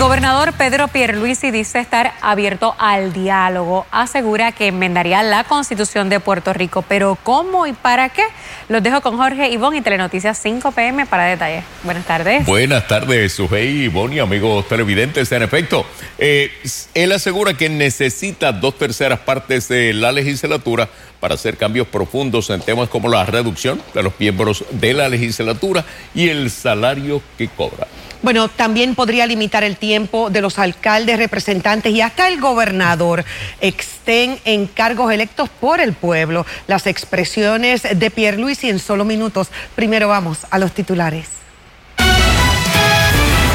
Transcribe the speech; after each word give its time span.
gobernador 0.00 0.54
Pedro 0.54 0.88
Pierluisi 0.88 1.50
dice 1.50 1.78
estar 1.78 2.14
abierto 2.22 2.74
al 2.78 3.12
diálogo. 3.12 3.86
Asegura 3.90 4.50
que 4.50 4.68
enmendaría 4.68 5.22
la 5.22 5.44
constitución 5.44 6.08
de 6.08 6.20
Puerto 6.20 6.54
Rico. 6.54 6.82
Pero 6.88 7.18
¿cómo 7.22 7.66
y 7.66 7.74
para 7.74 8.08
qué? 8.08 8.22
Los 8.70 8.82
dejo 8.82 9.02
con 9.02 9.18
Jorge 9.18 9.50
Ivón 9.50 9.76
y 9.76 9.82
Telenoticias 9.82 10.38
5 10.38 10.72
pm 10.72 11.04
para 11.04 11.24
detalles. 11.24 11.64
Buenas 11.82 12.06
tardes. 12.06 12.46
Buenas 12.46 12.88
tardes, 12.88 13.34
Sujei, 13.34 13.84
Ivón 13.84 14.14
y 14.14 14.20
amigos 14.20 14.66
televidentes. 14.68 15.30
En 15.32 15.42
efecto, 15.42 15.84
eh, 16.16 16.50
él 16.94 17.12
asegura 17.12 17.52
que 17.52 17.68
necesita 17.68 18.52
dos 18.52 18.78
terceras 18.78 19.18
partes 19.18 19.68
de 19.68 19.92
la 19.92 20.12
legislatura 20.12 20.88
para 21.20 21.34
hacer 21.34 21.58
cambios 21.58 21.86
profundos 21.86 22.48
en 22.48 22.62
temas 22.62 22.88
como 22.88 23.10
la 23.10 23.26
reducción 23.26 23.82
de 23.92 24.02
los 24.02 24.14
miembros 24.18 24.64
de 24.70 24.94
la 24.94 25.10
legislatura 25.10 25.84
y 26.14 26.30
el 26.30 26.50
salario 26.50 27.20
que 27.36 27.48
cobra. 27.48 27.86
Bueno, 28.22 28.48
también 28.48 28.94
podría 28.94 29.26
limitar 29.26 29.64
el 29.64 29.78
tiempo 29.78 30.28
de 30.28 30.42
los 30.42 30.58
alcaldes, 30.58 31.18
representantes 31.18 31.92
y 31.92 32.02
hasta 32.02 32.28
el 32.28 32.38
gobernador 32.38 33.24
estén 33.62 34.38
en 34.44 34.66
cargos 34.66 35.10
electos 35.10 35.48
por 35.48 35.80
el 35.80 35.94
pueblo. 35.94 36.44
Las 36.66 36.86
expresiones 36.86 37.82
de 37.82 38.10
Pierre 38.10 38.36
Luis 38.36 38.62
y 38.64 38.68
en 38.68 38.78
solo 38.78 39.06
minutos. 39.06 39.48
Primero 39.74 40.08
vamos 40.08 40.46
a 40.50 40.58
los 40.58 40.72
titulares. 40.72 41.40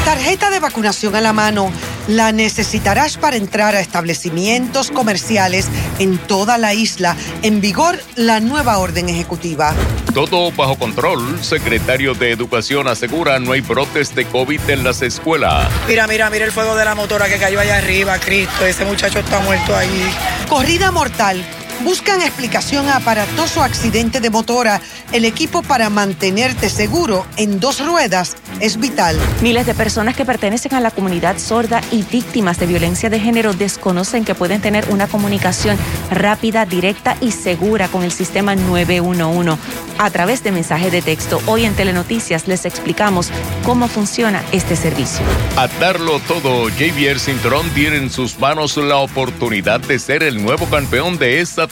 Tarjeta 0.06 0.50
de 0.50 0.60
vacunación 0.60 1.16
a 1.16 1.20
la 1.20 1.32
mano 1.32 1.72
la 2.06 2.30
necesitarás 2.30 3.16
para 3.16 3.34
entrar 3.34 3.74
a 3.74 3.80
establecimientos 3.80 4.92
comerciales 4.92 5.68
en 5.98 6.16
toda 6.16 6.58
la 6.58 6.74
isla. 6.74 7.16
En 7.42 7.60
vigor 7.60 7.98
la 8.14 8.38
nueva 8.38 8.78
orden 8.78 9.08
ejecutiva. 9.08 9.74
Todo 10.14 10.52
bajo 10.52 10.78
control. 10.78 11.42
Secretario 11.42 12.14
de 12.14 12.30
Educación 12.30 12.86
asegura 12.86 13.40
no 13.40 13.50
hay 13.50 13.62
brotes 13.62 14.14
de 14.14 14.26
COVID 14.26 14.60
en 14.70 14.84
las 14.84 15.02
escuelas. 15.02 15.68
Mira, 15.88 16.06
mira, 16.06 16.30
mira 16.30 16.44
el 16.44 16.52
fuego 16.52 16.76
de 16.76 16.84
la 16.84 16.94
motora 16.94 17.28
que 17.28 17.38
cayó 17.38 17.58
allá 17.58 17.78
arriba, 17.78 18.16
Cristo. 18.20 18.64
Ese 18.64 18.84
muchacho 18.84 19.18
está 19.18 19.40
muerto 19.40 19.76
ahí. 19.76 20.08
Corrida 20.48 20.92
mortal 20.92 21.44
buscan 21.84 22.22
explicación 22.22 22.88
a 22.88 22.96
aparatoso 22.96 23.60
accidente 23.60 24.20
de 24.20 24.30
motora. 24.30 24.80
El 25.12 25.24
equipo 25.24 25.62
para 25.62 25.90
mantenerte 25.90 26.70
seguro 26.70 27.26
en 27.36 27.58
dos 27.58 27.84
ruedas 27.84 28.36
es 28.60 28.78
vital. 28.78 29.16
Miles 29.42 29.66
de 29.66 29.74
personas 29.74 30.16
que 30.16 30.24
pertenecen 30.24 30.74
a 30.74 30.80
la 30.80 30.90
comunidad 30.90 31.38
sorda 31.38 31.80
y 31.92 32.02
víctimas 32.02 32.58
de 32.58 32.66
violencia 32.66 33.10
de 33.10 33.20
género 33.20 33.52
desconocen 33.52 34.24
que 34.24 34.34
pueden 34.34 34.60
tener 34.60 34.88
una 34.90 35.06
comunicación 35.06 35.78
rápida, 36.10 36.66
directa 36.66 37.16
y 37.20 37.30
segura 37.30 37.88
con 37.88 38.02
el 38.02 38.12
sistema 38.12 38.56
911 38.56 39.60
a 39.98 40.10
través 40.10 40.42
de 40.42 40.52
mensaje 40.52 40.90
de 40.90 41.02
texto. 41.02 41.40
Hoy 41.46 41.64
en 41.64 41.74
Telenoticias 41.74 42.48
les 42.48 42.64
explicamos 42.64 43.30
cómo 43.64 43.88
funciona 43.88 44.42
este 44.52 44.76
servicio. 44.76 45.24
A 45.56 45.68
darlo 45.80 46.18
todo, 46.20 46.68
Javier 46.70 47.20
Cinturón 47.20 47.68
tiene 47.70 47.96
en 47.96 48.10
sus 48.10 48.38
manos 48.38 48.76
la 48.76 48.96
oportunidad 48.96 49.80
de 49.80 49.98
ser 49.98 50.22
el 50.22 50.42
nuevo 50.42 50.66
campeón 50.66 51.18
de 51.18 51.40
esta 51.40 51.66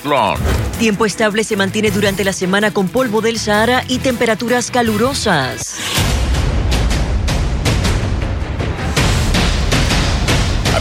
Tiempo 0.79 1.07
estable 1.07 1.45
se 1.45 1.57
mantiene 1.57 1.91
durante 1.91 2.25
la 2.25 2.33
semana 2.33 2.73
con 2.73 2.89
polvo 2.89 3.21
del 3.21 3.39
Sahara 3.39 3.85
y 3.89 3.99
temperaturas 3.99 4.71
calurosas. 4.71 5.77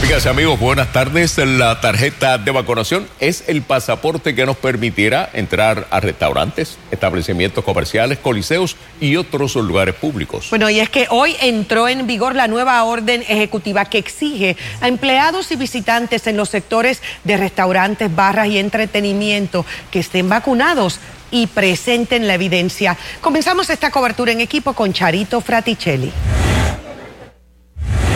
Amigos, 0.04 0.60
buenas 0.60 0.92
tardes. 0.92 1.38
La 1.38 1.80
tarjeta 1.80 2.38
de 2.38 2.50
vacunación 2.52 3.08
es 3.18 3.42
el 3.48 3.62
pasaporte 3.62 4.34
que 4.34 4.46
nos 4.46 4.56
permitirá 4.56 5.28
entrar 5.32 5.88
a 5.90 5.98
restaurantes, 5.98 6.78
establecimientos 6.92 7.64
comerciales, 7.64 8.18
coliseos 8.18 8.76
y 9.00 9.16
otros 9.16 9.56
lugares 9.56 9.94
públicos. 9.96 10.46
Bueno, 10.50 10.70
y 10.70 10.78
es 10.78 10.88
que 10.88 11.08
hoy 11.10 11.34
entró 11.40 11.88
en 11.88 12.06
vigor 12.06 12.36
la 12.36 12.46
nueva 12.46 12.84
orden 12.84 13.22
ejecutiva 13.22 13.86
que 13.86 13.98
exige 13.98 14.56
a 14.80 14.88
empleados 14.88 15.50
y 15.50 15.56
visitantes 15.56 16.28
en 16.28 16.36
los 16.36 16.48
sectores 16.48 17.02
de 17.24 17.36
restaurantes, 17.36 18.14
barras 18.14 18.48
y 18.48 18.58
entretenimiento 18.58 19.66
que 19.90 19.98
estén 19.98 20.28
vacunados 20.28 21.00
y 21.32 21.48
presenten 21.48 22.28
la 22.28 22.34
evidencia. 22.34 22.96
Comenzamos 23.20 23.68
esta 23.68 23.90
cobertura 23.90 24.30
en 24.30 24.40
equipo 24.40 24.74
con 24.74 24.92
Charito 24.92 25.40
Fraticelli. 25.40 26.12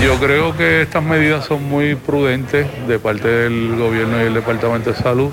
Yo 0.03 0.17
creo 0.21 0.57
que 0.57 0.83
estas 0.83 1.03
medidas 1.03 1.45
son 1.45 1.65
muy 1.65 1.97
prudentes 1.97 2.69
de 2.87 2.99
parte 3.01 3.27
del 3.27 3.75
gobierno 3.77 4.23
y 4.23 4.27
el 4.27 4.35
Departamento 4.35 4.93
de 4.93 4.97
Salud, 4.97 5.33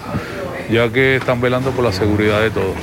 ya 0.71 0.91
que 0.91 1.17
están 1.17 1.39
velando 1.39 1.69
por 1.69 1.83
la 1.83 1.91
seguridad 1.91 2.41
de 2.41 2.49
todos. 2.49 2.75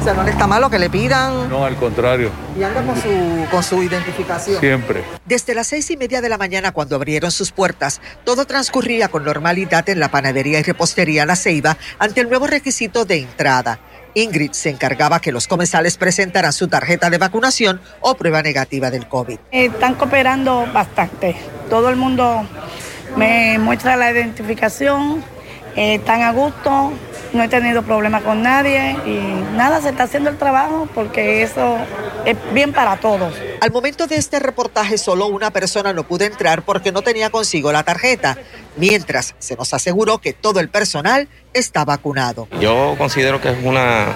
O 0.00 0.02
sea, 0.02 0.14
¿no 0.14 0.22
le 0.22 0.30
está 0.30 0.46
malo 0.46 0.70
que 0.70 0.78
le 0.78 0.88
pidan? 0.88 1.48
No, 1.50 1.64
al 1.64 1.76
contrario. 1.76 2.30
¿Y 2.58 2.62
anda 2.62 2.82
con 2.82 2.96
su, 2.96 3.50
con 3.50 3.62
su 3.62 3.82
identificación? 3.82 4.60
Siempre. 4.60 5.04
Desde 5.26 5.54
las 5.54 5.66
seis 5.66 5.90
y 5.90 5.96
media 5.98 6.22
de 6.22 6.28
la 6.30 6.38
mañana, 6.38 6.72
cuando 6.72 6.96
abrieron 6.96 7.30
sus 7.30 7.52
puertas, 7.52 8.00
todo 8.24 8.46
transcurría 8.46 9.08
con 9.08 9.24
normalidad 9.24 9.88
en 9.90 10.00
la 10.00 10.10
panadería 10.10 10.60
y 10.60 10.62
repostería 10.62 11.26
La 11.26 11.36
Ceiba 11.36 11.76
ante 11.98 12.22
el 12.22 12.30
nuevo 12.30 12.46
requisito 12.46 13.04
de 13.04 13.20
entrada. 13.20 13.78
Ingrid 14.14 14.52
se 14.52 14.70
encargaba 14.70 15.20
que 15.20 15.32
los 15.32 15.46
comensales 15.46 15.96
presentaran 15.96 16.52
su 16.52 16.68
tarjeta 16.68 17.10
de 17.10 17.18
vacunación 17.18 17.80
o 18.00 18.14
prueba 18.14 18.42
negativa 18.42 18.90
del 18.90 19.08
COVID. 19.08 19.38
Están 19.50 19.94
cooperando 19.94 20.66
bastante. 20.72 21.36
Todo 21.68 21.90
el 21.90 21.96
mundo 21.96 22.46
me 23.16 23.58
muestra 23.58 23.96
la 23.96 24.10
identificación, 24.10 25.24
eh, 25.76 25.96
están 25.96 26.22
a 26.22 26.32
gusto, 26.32 26.92
no 27.32 27.42
he 27.42 27.48
tenido 27.48 27.82
problema 27.82 28.20
con 28.20 28.42
nadie 28.42 28.96
y 29.04 29.56
nada, 29.56 29.80
se 29.80 29.90
está 29.90 30.04
haciendo 30.04 30.30
el 30.30 30.38
trabajo 30.38 30.88
porque 30.94 31.42
eso 31.42 31.76
es 32.24 32.36
bien 32.52 32.72
para 32.72 32.96
todos. 32.96 33.34
Al 33.60 33.72
momento 33.72 34.06
de 34.06 34.16
este 34.16 34.38
reportaje 34.38 34.98
solo 34.98 35.26
una 35.26 35.50
persona 35.50 35.92
no 35.92 36.04
pudo 36.04 36.24
entrar 36.24 36.62
porque 36.62 36.92
no 36.92 37.02
tenía 37.02 37.30
consigo 37.30 37.72
la 37.72 37.82
tarjeta, 37.82 38.38
mientras 38.76 39.34
se 39.38 39.56
nos 39.56 39.74
aseguró 39.74 40.18
que 40.18 40.32
todo 40.32 40.60
el 40.60 40.68
personal 40.68 41.28
está 41.52 41.84
vacunado. 41.84 42.48
Yo 42.60 42.94
considero 42.96 43.40
que 43.40 43.50
es 43.50 43.56
una 43.64 44.06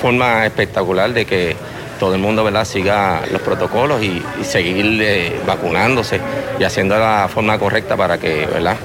forma 0.00 0.46
espectacular 0.46 1.12
de 1.12 1.24
que 1.26 1.56
todo 1.98 2.14
el 2.14 2.20
mundo 2.20 2.44
¿verdad? 2.44 2.64
siga 2.64 3.22
los 3.30 3.42
protocolos 3.42 4.02
y, 4.02 4.22
seguir 4.42 5.00
eh, 5.02 5.40
vacunándose 5.46 6.20
y 6.58 6.64
haciendo 6.64 6.98
la 6.98 7.28
forma 7.32 7.58
correcta 7.58 7.96
para 7.96 8.18
que 8.18 8.46
¿verdad? 8.46 8.76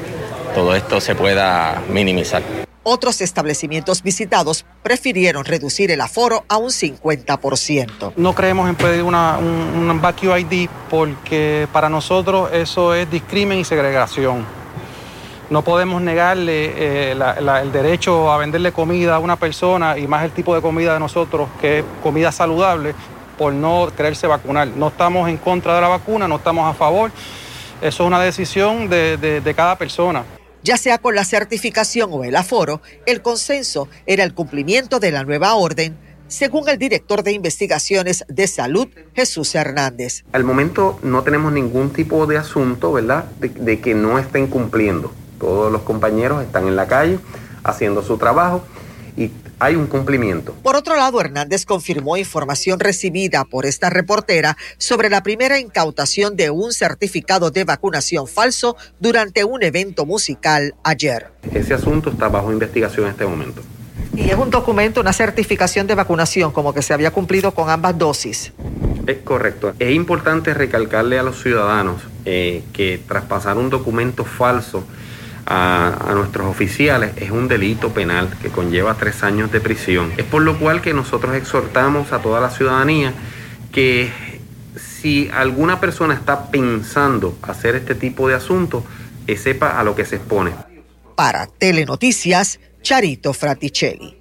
Todo 0.53 0.75
esto 0.75 1.01
se 1.01 1.15
pueda 1.15 1.81
minimizar. 1.89 2.43
Otros 2.85 3.21
establecimientos 3.21 4.03
visitados 4.03 4.65
prefirieron 4.83 5.45
reducir 5.45 5.89
el 5.89 6.01
aforo 6.01 6.43
a 6.49 6.57
un 6.57 6.69
50%. 6.69 8.13
No 8.17 8.35
creemos 8.35 8.69
en 8.69 8.75
pedir 8.75 9.03
una, 9.03 9.37
un, 9.37 9.89
un 9.89 10.01
vacío 10.01 10.37
ID 10.37 10.69
porque 10.89 11.67
para 11.71 11.87
nosotros 11.87 12.49
eso 12.51 12.93
es 12.93 13.09
discrimen 13.09 13.59
y 13.59 13.63
segregación. 13.63 14.45
No 15.49 15.61
podemos 15.61 16.01
negarle 16.01 16.73
eh, 16.75 17.11
el 17.11 17.71
derecho 17.71 18.29
a 18.29 18.37
venderle 18.37 18.73
comida 18.73 19.15
a 19.15 19.19
una 19.19 19.37
persona 19.37 19.97
y 19.97 20.05
más 20.05 20.25
el 20.25 20.31
tipo 20.31 20.53
de 20.53 20.61
comida 20.61 20.93
de 20.93 20.99
nosotros, 20.99 21.47
que 21.61 21.79
es 21.79 21.85
comida 22.01 22.33
saludable, 22.33 22.95
por 23.37 23.53
no 23.53 23.87
creerse 23.95 24.27
vacunar. 24.27 24.67
No 24.67 24.89
estamos 24.89 25.29
en 25.29 25.37
contra 25.37 25.75
de 25.75 25.81
la 25.81 25.87
vacuna, 25.87 26.27
no 26.27 26.35
estamos 26.35 26.69
a 26.69 26.73
favor. 26.73 27.11
Eso 27.81 28.03
es 28.03 28.07
una 28.07 28.19
decisión 28.19 28.89
de, 28.89 29.17
de 29.17 29.53
cada 29.53 29.77
persona 29.77 30.23
ya 30.63 30.77
sea 30.77 30.97
con 30.97 31.15
la 31.15 31.25
certificación 31.25 32.09
o 32.13 32.23
el 32.23 32.35
aforo, 32.35 32.81
el 33.05 33.21
consenso 33.21 33.87
era 34.05 34.23
el 34.23 34.33
cumplimiento 34.33 34.99
de 34.99 35.11
la 35.11 35.23
nueva 35.23 35.55
orden, 35.55 35.97
según 36.27 36.67
el 36.67 36.77
director 36.77 37.21
de 37.21 37.33
investigaciones 37.33 38.25
de 38.27 38.47
salud, 38.47 38.87
Jesús 39.13 39.53
Hernández. 39.53 40.23
Al 40.31 40.43
momento 40.43 40.97
no 41.03 41.21
tenemos 41.21 41.53
ningún 41.53 41.91
tipo 41.91 42.25
de 42.25 42.37
asunto, 42.37 42.91
¿verdad?, 42.93 43.25
de, 43.39 43.79
que 43.79 43.93
no 43.93 44.17
estén 44.17 44.47
cumpliendo. 44.47 45.13
Todos 45.39 45.71
los 45.71 45.83
compañeros 45.83 46.43
están 46.43 46.67
en 46.67 46.75
la 46.75 46.87
calle 46.87 47.19
haciendo 47.63 48.01
su 48.01 48.17
trabajo 48.17 48.63
y 49.15 49.29
hay 49.63 49.75
un 49.75 49.87
cumplimiento. 49.87 50.53
Por 50.61 50.75
otro 50.75 50.95
lado, 50.95 51.21
Hernández 51.21 51.65
confirmó 51.65 52.17
información 52.17 52.79
recibida 52.79 53.45
por 53.45 53.65
esta 53.65 53.89
reportera 53.89 54.57
sobre 54.77 55.09
la 55.09 55.23
primera 55.23 55.57
incautación 55.57 56.35
de 56.35 56.49
un 56.49 56.73
certificado 56.73 57.49
de 57.49 57.63
vacunación 57.63 58.27
falso 58.27 58.75
durante 58.99 59.45
un 59.45 59.63
evento 59.63 60.05
musical 60.05 60.75
ayer. 60.83 61.27
Ese 61.53 61.73
asunto 61.73 62.09
está 62.09 62.27
bajo 62.27 62.51
investigación 62.51 63.05
en 63.05 63.11
este 63.11 63.25
momento. 63.25 63.61
Y 64.15 64.29
es 64.29 64.35
un 64.35 64.49
documento, 64.49 65.01
una 65.01 65.13
certificación 65.13 65.87
de 65.87 65.95
vacunación, 65.95 66.51
como 66.51 66.73
que 66.73 66.81
se 66.81 66.93
había 66.93 67.11
cumplido 67.11 67.53
con 67.53 67.69
ambas 67.69 67.97
dosis. 67.97 68.51
Es 69.07 69.17
correcto. 69.19 69.73
Es 69.79 69.91
importante 69.93 70.53
recalcarle 70.53 71.17
a 71.17 71.23
los 71.23 71.41
ciudadanos 71.41 72.01
eh, 72.25 72.63
que 72.73 73.01
traspasar 73.07 73.57
un 73.57 73.69
documento 73.69 74.23
falso 74.25 74.83
a, 75.45 76.13
nuestros 76.15 76.47
oficiales 76.47 77.11
es 77.17 77.31
un 77.31 77.47
delito 77.47 77.93
penal 77.93 78.29
que 78.41 78.49
conlleva 78.49 78.95
tres 78.95 79.23
años 79.23 79.51
de 79.51 79.61
prisión. 79.61 80.11
Es 80.17 80.25
por 80.25 80.41
lo 80.41 80.57
cual 80.57 80.81
que 80.81 80.93
nosotros 80.93 81.35
exhortamos 81.35 82.11
a 82.11 82.19
toda 82.19 82.39
la 82.39 82.49
ciudadanía 82.49 83.13
que 83.71 84.11
si 84.75 85.29
alguna 85.33 85.79
persona 85.79 86.13
está 86.13 86.49
pensando 86.49 87.37
hacer 87.41 87.75
este 87.75 87.95
tipo 87.95 88.27
de 88.27 88.35
asuntos, 88.35 88.83
que 89.25 89.37
sepa 89.37 89.79
a 89.79 89.83
lo 89.83 89.95
que 89.95 90.05
se 90.05 90.17
expone. 90.17 90.51
Para 91.15 91.47
Telenoticias, 91.47 92.59
Charito 92.81 93.33
Fraticelli. 93.33 94.17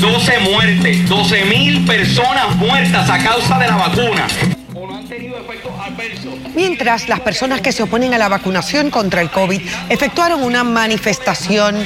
12 0.00 0.38
muertes, 0.38 1.10
12.000 1.10 1.86
personas 1.86 2.56
muertas 2.56 3.10
a 3.10 3.22
causa 3.22 3.58
de 3.58 3.68
la 3.68 3.76
vacuna. 3.76 4.26
Mientras 6.54 7.08
las 7.08 7.20
personas 7.20 7.60
que 7.60 7.72
se 7.72 7.82
oponen 7.82 8.14
a 8.14 8.18
la 8.18 8.28
vacunación 8.28 8.90
contra 8.90 9.20
el 9.20 9.30
COVID 9.30 9.60
efectuaron 9.88 10.42
una 10.42 10.64
manifestación 10.64 11.76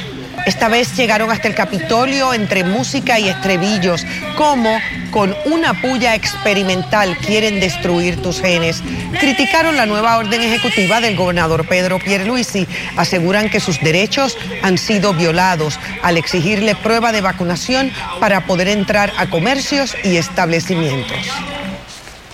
esta 0.47 0.69
vez 0.69 0.97
llegaron 0.97 1.31
hasta 1.31 1.49
el 1.49 1.55
Capitolio 1.55 2.33
entre 2.33 2.65
música 2.65 3.19
y 3.19 3.29
estribillos, 3.29 4.07
como 4.37 4.81
con 5.11 5.37
una 5.45 5.81
puya 5.81 6.15
experimental 6.15 7.17
quieren 7.19 7.61
destruir 7.61 8.23
tus 8.23 8.41
genes. 8.41 8.83
Criticaron 9.19 9.77
la 9.77 9.87
nueva 9.87 10.17
orden 10.17 10.41
ejecutiva 10.41 11.01
del 11.01 11.17
gobernador 11.17 11.69
Pedro 11.69 11.99
Pierluisi. 11.99 12.67
Aseguran 12.97 13.51
que 13.51 13.61
sus 13.61 13.81
derechos 13.81 14.39
han 14.63 14.79
sido 14.79 15.13
violados 15.13 15.79
al 16.03 16.17
exigirle 16.17 16.75
prueba 16.75 17.13
de 17.13 17.21
vacunación 17.21 17.93
para 18.19 18.47
poder 18.47 18.69
entrar 18.69 19.13
a 19.19 19.29
comercios 19.29 19.95
y 20.05 20.17
establecimientos. 20.17 21.29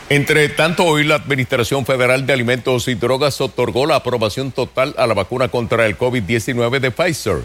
Entre 0.08 0.49
tanto, 0.49 0.85
hoy 0.85 1.03
la 1.03 1.17
Administración 1.17 1.85
Federal 1.85 2.26
de 2.26 2.32
Alimentos 2.32 2.87
y 2.87 2.94
Drogas 2.94 3.41
otorgó 3.41 3.87
la 3.87 3.97
aprobación 3.97 4.53
total 4.53 4.94
a 4.99 5.06
la 5.08 5.14
vacuna 5.14 5.49
contra 5.49 5.85
el 5.85 5.99
COVID-19 5.99 6.79
de 6.79 6.93
Pfizer. 6.93 7.38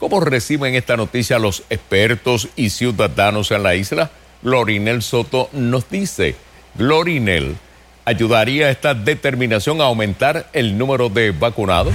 ¿Cómo 0.00 0.18
reciben 0.18 0.74
esta 0.74 0.96
noticia 0.96 1.38
los 1.38 1.62
expertos 1.70 2.48
y 2.56 2.70
ciudadanos 2.70 3.52
en 3.52 3.62
la 3.62 3.76
isla? 3.76 4.10
Glorinel 4.42 5.02
Soto 5.02 5.50
nos 5.52 5.88
dice, 5.88 6.34
Glorinel, 6.74 7.56
¿ayudaría 8.04 8.70
esta 8.70 8.92
determinación 8.94 9.80
a 9.80 9.84
aumentar 9.84 10.48
el 10.52 10.76
número 10.76 11.10
de 11.10 11.30
vacunados? 11.30 11.94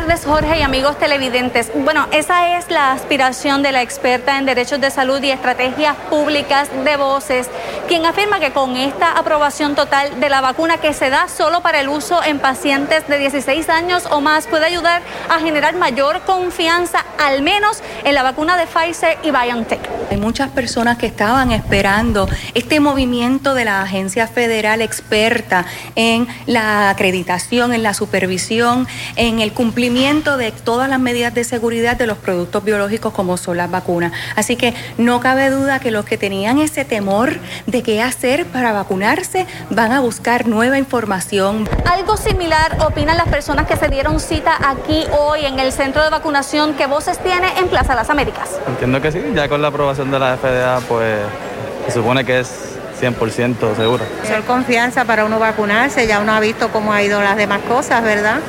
Tardes, 0.00 0.24
Jorge 0.24 0.58
y 0.58 0.62
amigos 0.62 0.98
televidentes. 0.98 1.70
Bueno, 1.74 2.06
esa 2.10 2.56
es 2.56 2.70
la 2.70 2.92
aspiración 2.92 3.62
de 3.62 3.70
la 3.70 3.82
experta 3.82 4.38
en 4.38 4.46
derechos 4.46 4.80
de 4.80 4.90
salud 4.90 5.22
y 5.22 5.30
estrategias 5.30 5.94
públicas 6.08 6.70
de 6.84 6.96
Voces, 6.96 7.50
quien 7.86 8.06
afirma 8.06 8.40
que 8.40 8.50
con 8.50 8.78
esta 8.78 9.12
aprobación 9.12 9.74
total 9.74 10.18
de 10.18 10.30
la 10.30 10.40
vacuna 10.40 10.78
que 10.78 10.94
se 10.94 11.10
da 11.10 11.28
solo 11.28 11.60
para 11.60 11.82
el 11.82 11.90
uso 11.90 12.22
en 12.24 12.38
pacientes 12.38 13.06
de 13.08 13.18
16 13.18 13.68
años 13.68 14.08
o 14.10 14.22
más 14.22 14.46
puede 14.46 14.64
ayudar 14.64 15.02
a 15.28 15.38
generar 15.38 15.74
mayor 15.74 16.22
confianza, 16.22 17.04
al 17.18 17.42
menos 17.42 17.82
en 18.02 18.14
la 18.14 18.22
vacuna 18.22 18.56
de 18.56 18.66
Pfizer 18.66 19.18
y 19.22 19.30
BioNTech. 19.30 19.89
Hay 20.10 20.16
muchas 20.16 20.50
personas 20.50 20.98
que 20.98 21.06
estaban 21.06 21.52
esperando 21.52 22.28
este 22.54 22.80
movimiento 22.80 23.54
de 23.54 23.64
la 23.64 23.80
agencia 23.80 24.26
federal 24.26 24.82
experta 24.82 25.66
en 25.94 26.26
la 26.46 26.90
acreditación, 26.90 27.72
en 27.72 27.84
la 27.84 27.94
supervisión, 27.94 28.88
en 29.14 29.38
el 29.38 29.52
cumplimiento 29.52 30.36
de 30.36 30.50
todas 30.50 30.88
las 30.88 30.98
medidas 30.98 31.32
de 31.32 31.44
seguridad 31.44 31.96
de 31.96 32.08
los 32.08 32.18
productos 32.18 32.64
biológicos 32.64 33.12
como 33.12 33.36
son 33.36 33.56
las 33.58 33.70
vacunas. 33.70 34.10
Así 34.34 34.56
que 34.56 34.74
no 34.98 35.20
cabe 35.20 35.48
duda 35.48 35.78
que 35.78 35.92
los 35.92 36.04
que 36.04 36.18
tenían 36.18 36.58
ese 36.58 36.84
temor 36.84 37.38
de 37.66 37.84
qué 37.84 38.02
hacer 38.02 38.46
para 38.46 38.72
vacunarse 38.72 39.46
van 39.70 39.92
a 39.92 40.00
buscar 40.00 40.48
nueva 40.48 40.76
información. 40.76 41.68
Algo 41.84 42.16
similar 42.16 42.78
opinan 42.80 43.16
las 43.16 43.28
personas 43.28 43.68
que 43.68 43.76
se 43.76 43.86
dieron 43.86 44.18
cita 44.18 44.58
aquí 44.68 45.04
hoy 45.16 45.44
en 45.44 45.60
el 45.60 45.70
centro 45.70 46.02
de 46.02 46.10
vacunación 46.10 46.74
que 46.74 46.86
Voces 46.86 47.20
tiene 47.20 47.46
en 47.58 47.68
Plaza 47.68 47.94
Las 47.94 48.10
Américas. 48.10 48.58
Entiendo 48.66 49.00
que 49.00 49.12
sí, 49.12 49.22
ya 49.36 49.48
con 49.48 49.62
la 49.62 49.68
aprobación 49.68 49.99
de 50.04 50.18
la 50.18 50.36
FDA 50.36 50.80
pues 50.88 51.18
se 51.86 51.92
supone 51.92 52.24
que 52.24 52.40
es 52.40 52.76
100% 53.00 53.76
seguro. 53.76 54.04
Ser 54.22 54.42
confianza 54.42 55.04
para 55.04 55.24
uno 55.24 55.38
vacunarse, 55.38 56.06
ya 56.06 56.20
uno 56.20 56.32
ha 56.32 56.40
visto 56.40 56.68
cómo 56.68 56.92
ha 56.92 57.02
ido 57.02 57.20
las 57.20 57.36
demás 57.36 57.60
cosas, 57.68 58.02
¿verdad? 58.02 58.40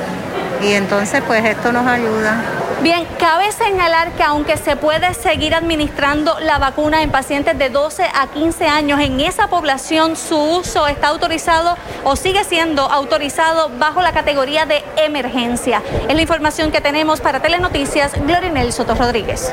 y 0.62 0.72
entonces 0.72 1.22
pues 1.26 1.44
esto 1.44 1.72
nos 1.72 1.86
ayuda. 1.86 2.42
Bien, 2.82 3.06
cabe 3.18 3.52
señalar 3.52 4.12
que 4.12 4.22
aunque 4.24 4.56
se 4.56 4.74
puede 4.74 5.14
seguir 5.14 5.54
administrando 5.54 6.38
la 6.40 6.58
vacuna 6.58 7.02
en 7.02 7.10
pacientes 7.10 7.56
de 7.56 7.70
12 7.70 8.02
a 8.02 8.26
15 8.28 8.66
años, 8.66 9.00
en 9.00 9.20
esa 9.20 9.48
población 9.48 10.16
su 10.16 10.36
uso 10.36 10.88
está 10.88 11.08
autorizado 11.08 11.76
o 12.02 12.16
sigue 12.16 12.42
siendo 12.42 12.82
autorizado 12.82 13.70
bajo 13.78 14.02
la 14.02 14.12
categoría 14.12 14.66
de 14.66 14.82
emergencia. 14.96 15.80
Es 16.08 16.14
la 16.14 16.22
información 16.22 16.72
que 16.72 16.80
tenemos 16.80 17.20
para 17.20 17.40
Telenoticias, 17.40 18.14
Glorinel 18.26 18.72
Soto 18.72 18.94
Rodríguez. 18.96 19.52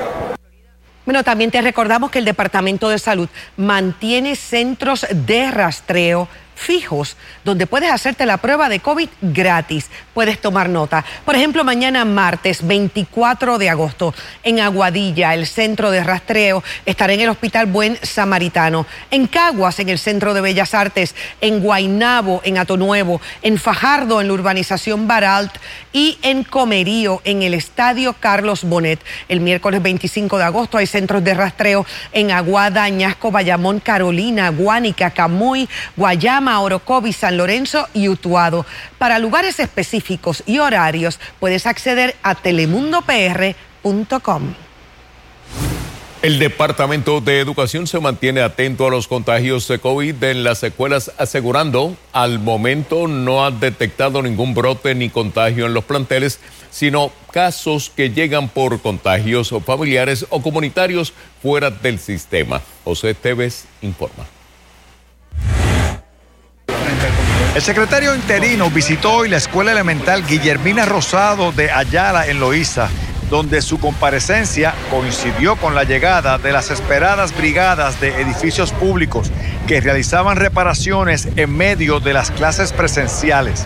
Bueno, 1.09 1.23
también 1.23 1.49
te 1.49 1.59
recordamos 1.59 2.11
que 2.11 2.19
el 2.19 2.25
Departamento 2.25 2.87
de 2.87 2.99
Salud 2.99 3.29
mantiene 3.57 4.35
centros 4.35 5.07
de 5.09 5.49
rastreo 5.49 6.27
fijos 6.59 7.15
donde 7.45 7.67
puedes 7.67 7.89
hacerte 7.89 8.25
la 8.25 8.37
prueba 8.37 8.69
de 8.69 8.81
COVID 8.81 9.07
gratis. 9.21 9.89
Puedes 10.13 10.39
tomar 10.41 10.67
nota. 10.67 11.05
Por 11.23 11.35
ejemplo, 11.35 11.63
mañana 11.63 12.03
martes 12.03 12.67
24 12.67 13.57
de 13.57 13.69
agosto 13.69 14.13
en 14.43 14.59
Aguadilla, 14.59 15.33
el 15.33 15.47
centro 15.47 15.89
de 15.89 16.03
rastreo, 16.03 16.61
estará 16.85 17.13
en 17.13 17.21
el 17.21 17.29
Hospital 17.29 17.67
Buen 17.67 17.97
Samaritano, 18.01 18.85
en 19.09 19.27
Caguas, 19.27 19.79
en 19.79 19.89
el 19.89 19.97
Centro 19.99 20.33
de 20.33 20.41
Bellas 20.41 20.73
Artes, 20.73 21.15
en 21.39 21.61
Guainabo, 21.61 22.41
en 22.43 22.57
Atonuevo, 22.57 23.21
en 23.41 23.57
Fajardo, 23.57 24.19
en 24.19 24.27
la 24.27 24.33
urbanización 24.33 25.07
Baralt 25.07 25.53
y 25.93 26.17
en 26.21 26.43
Comerío, 26.43 27.21
en 27.23 27.41
el 27.41 27.53
Estadio 27.53 28.13
Carlos 28.19 28.63
Bonet. 28.65 28.99
El 29.29 29.39
miércoles 29.39 29.81
25 29.81 30.37
de 30.37 30.43
agosto 30.43 30.77
hay 30.77 30.87
centros 30.87 31.23
de 31.23 31.33
rastreo 31.33 31.85
en 32.11 32.31
Aguada, 32.31 32.83
Añasco, 32.83 33.31
Bayamón, 33.31 33.79
Carolina, 33.79 34.49
Guánica, 34.49 35.11
Camuy, 35.11 35.69
Guayama, 35.95 36.48
Orocovi, 36.57 37.13
San 37.13 37.37
Lorenzo 37.37 37.87
y 37.93 38.09
Utuado. 38.09 38.65
Para 38.97 39.19
lugares 39.19 39.59
específicos 39.59 40.41
y 40.45 40.59
horarios 40.59 41.19
puedes 41.39 41.67
acceder 41.67 42.15
a 42.23 42.35
telemundopr.com. 42.35 44.53
El 46.21 46.37
Departamento 46.37 47.21
de 47.21 47.39
Educación 47.39 47.87
se 47.87 48.01
mantiene 48.01 48.41
atento 48.41 48.85
a 48.85 48.89
los 48.89 49.07
contagios 49.07 49.69
de 49.69 49.79
COVID 49.79 50.21
en 50.25 50.43
las 50.43 50.61
escuelas, 50.63 51.13
asegurando 51.17 51.95
al 52.11 52.39
momento 52.39 53.07
no 53.07 53.45
ha 53.45 53.51
detectado 53.51 54.21
ningún 54.21 54.53
brote 54.53 54.95
ni 54.95 55.09
contagio 55.09 55.65
en 55.65 55.73
los 55.73 55.85
planteles, 55.85 56.41
sino 56.71 57.13
casos 57.31 57.89
que 57.95 58.09
llegan 58.09 58.49
por 58.49 58.81
contagios 58.81 59.53
familiares 59.65 60.25
o 60.29 60.41
comunitarios 60.41 61.13
fuera 61.41 61.71
del 61.71 61.99
sistema. 61.99 62.61
José 62.83 63.13
Tevez 63.13 63.63
informa. 63.81 64.25
El 67.55 67.63
secretario 67.63 68.13
interino 68.13 68.69
visitó 68.69 69.11
hoy 69.11 69.29
la 69.29 69.37
escuela 69.37 69.71
elemental 69.71 70.23
Guillermina 70.25 70.85
Rosado 70.85 71.51
de 71.51 71.71
Ayala 71.71 72.27
en 72.27 72.39
Loíza, 72.39 72.89
donde 73.31 73.63
su 73.63 73.79
comparecencia 73.79 74.75
coincidió 74.91 75.55
con 75.55 75.73
la 75.73 75.83
llegada 75.83 76.37
de 76.37 76.51
las 76.51 76.69
esperadas 76.69 77.35
brigadas 77.35 77.99
de 77.99 78.21
edificios 78.21 78.71
públicos 78.71 79.31
que 79.67 79.81
realizaban 79.81 80.37
reparaciones 80.37 81.27
en 81.37 81.57
medio 81.57 81.99
de 81.99 82.13
las 82.13 82.29
clases 82.29 82.71
presenciales. 82.71 83.65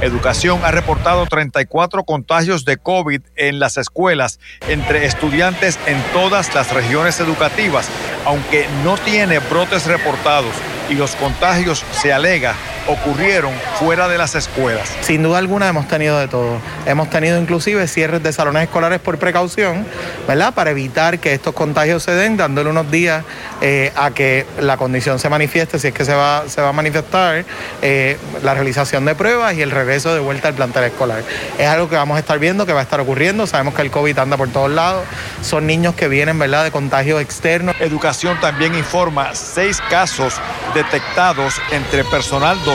Educación 0.00 0.60
ha 0.64 0.72
reportado 0.72 1.24
34 1.26 2.02
contagios 2.04 2.64
de 2.64 2.78
COVID 2.78 3.20
en 3.36 3.60
las 3.60 3.76
escuelas 3.76 4.40
entre 4.68 5.06
estudiantes 5.06 5.78
en 5.86 6.02
todas 6.12 6.52
las 6.52 6.72
regiones 6.72 7.20
educativas, 7.20 7.88
aunque 8.24 8.66
no 8.82 8.98
tiene 8.98 9.38
brotes 9.38 9.86
reportados 9.86 10.52
y 10.88 10.94
los 10.94 11.14
contagios, 11.14 11.84
se 11.92 12.12
alega, 12.12 12.54
ocurrieron 12.86 13.52
fuera 13.78 14.08
de 14.08 14.18
las 14.18 14.34
escuelas. 14.34 14.90
Sin 15.00 15.22
duda 15.22 15.38
alguna 15.38 15.68
hemos 15.68 15.88
tenido 15.88 16.18
de 16.18 16.28
todo. 16.28 16.58
Hemos 16.86 17.08
tenido 17.08 17.40
inclusive 17.40 17.86
cierres 17.86 18.22
de 18.22 18.32
salones 18.32 18.64
escolares 18.64 19.00
por 19.00 19.18
precaución, 19.18 19.86
¿verdad? 20.26 20.52
Para 20.52 20.70
evitar 20.70 21.18
que 21.18 21.32
estos 21.32 21.54
contagios 21.54 22.02
se 22.02 22.12
den, 22.12 22.36
dándole 22.36 22.70
unos 22.70 22.90
días 22.90 23.24
eh, 23.60 23.92
a 23.96 24.10
que 24.10 24.46
la 24.60 24.76
condición 24.76 25.18
se 25.18 25.28
manifieste, 25.28 25.78
si 25.78 25.88
es 25.88 25.94
que 25.94 26.04
se 26.04 26.14
va, 26.14 26.44
se 26.48 26.60
va 26.60 26.70
a 26.70 26.72
manifestar, 26.72 27.44
eh, 27.82 28.18
la 28.42 28.54
realización 28.54 29.04
de 29.04 29.14
pruebas 29.14 29.54
y 29.54 29.62
el 29.62 29.70
regreso 29.70 30.12
de 30.12 30.20
vuelta 30.20 30.48
al 30.48 30.54
plantel 30.54 30.84
escolar. 30.84 31.22
Es 31.58 31.68
algo 31.68 31.88
que 31.88 31.96
vamos 31.96 32.16
a 32.16 32.20
estar 32.20 32.38
viendo, 32.38 32.66
que 32.66 32.72
va 32.72 32.80
a 32.80 32.84
estar 32.84 33.00
ocurriendo. 33.00 33.46
Sabemos 33.46 33.74
que 33.74 33.82
el 33.82 33.90
COVID 33.90 34.18
anda 34.18 34.36
por 34.36 34.48
todos 34.48 34.70
lados. 34.70 35.04
Son 35.42 35.66
niños 35.66 35.94
que 35.94 36.08
vienen, 36.08 36.38
¿verdad?, 36.38 36.64
de 36.64 36.70
contagios 36.70 37.20
externos. 37.20 37.76
Educación 37.80 38.40
también 38.40 38.74
informa 38.74 39.34
seis 39.34 39.80
casos 39.88 40.34
de 40.74 40.80
detectados 40.82 41.60
entre 41.72 42.04
personal 42.04 42.56
docente 42.64 42.69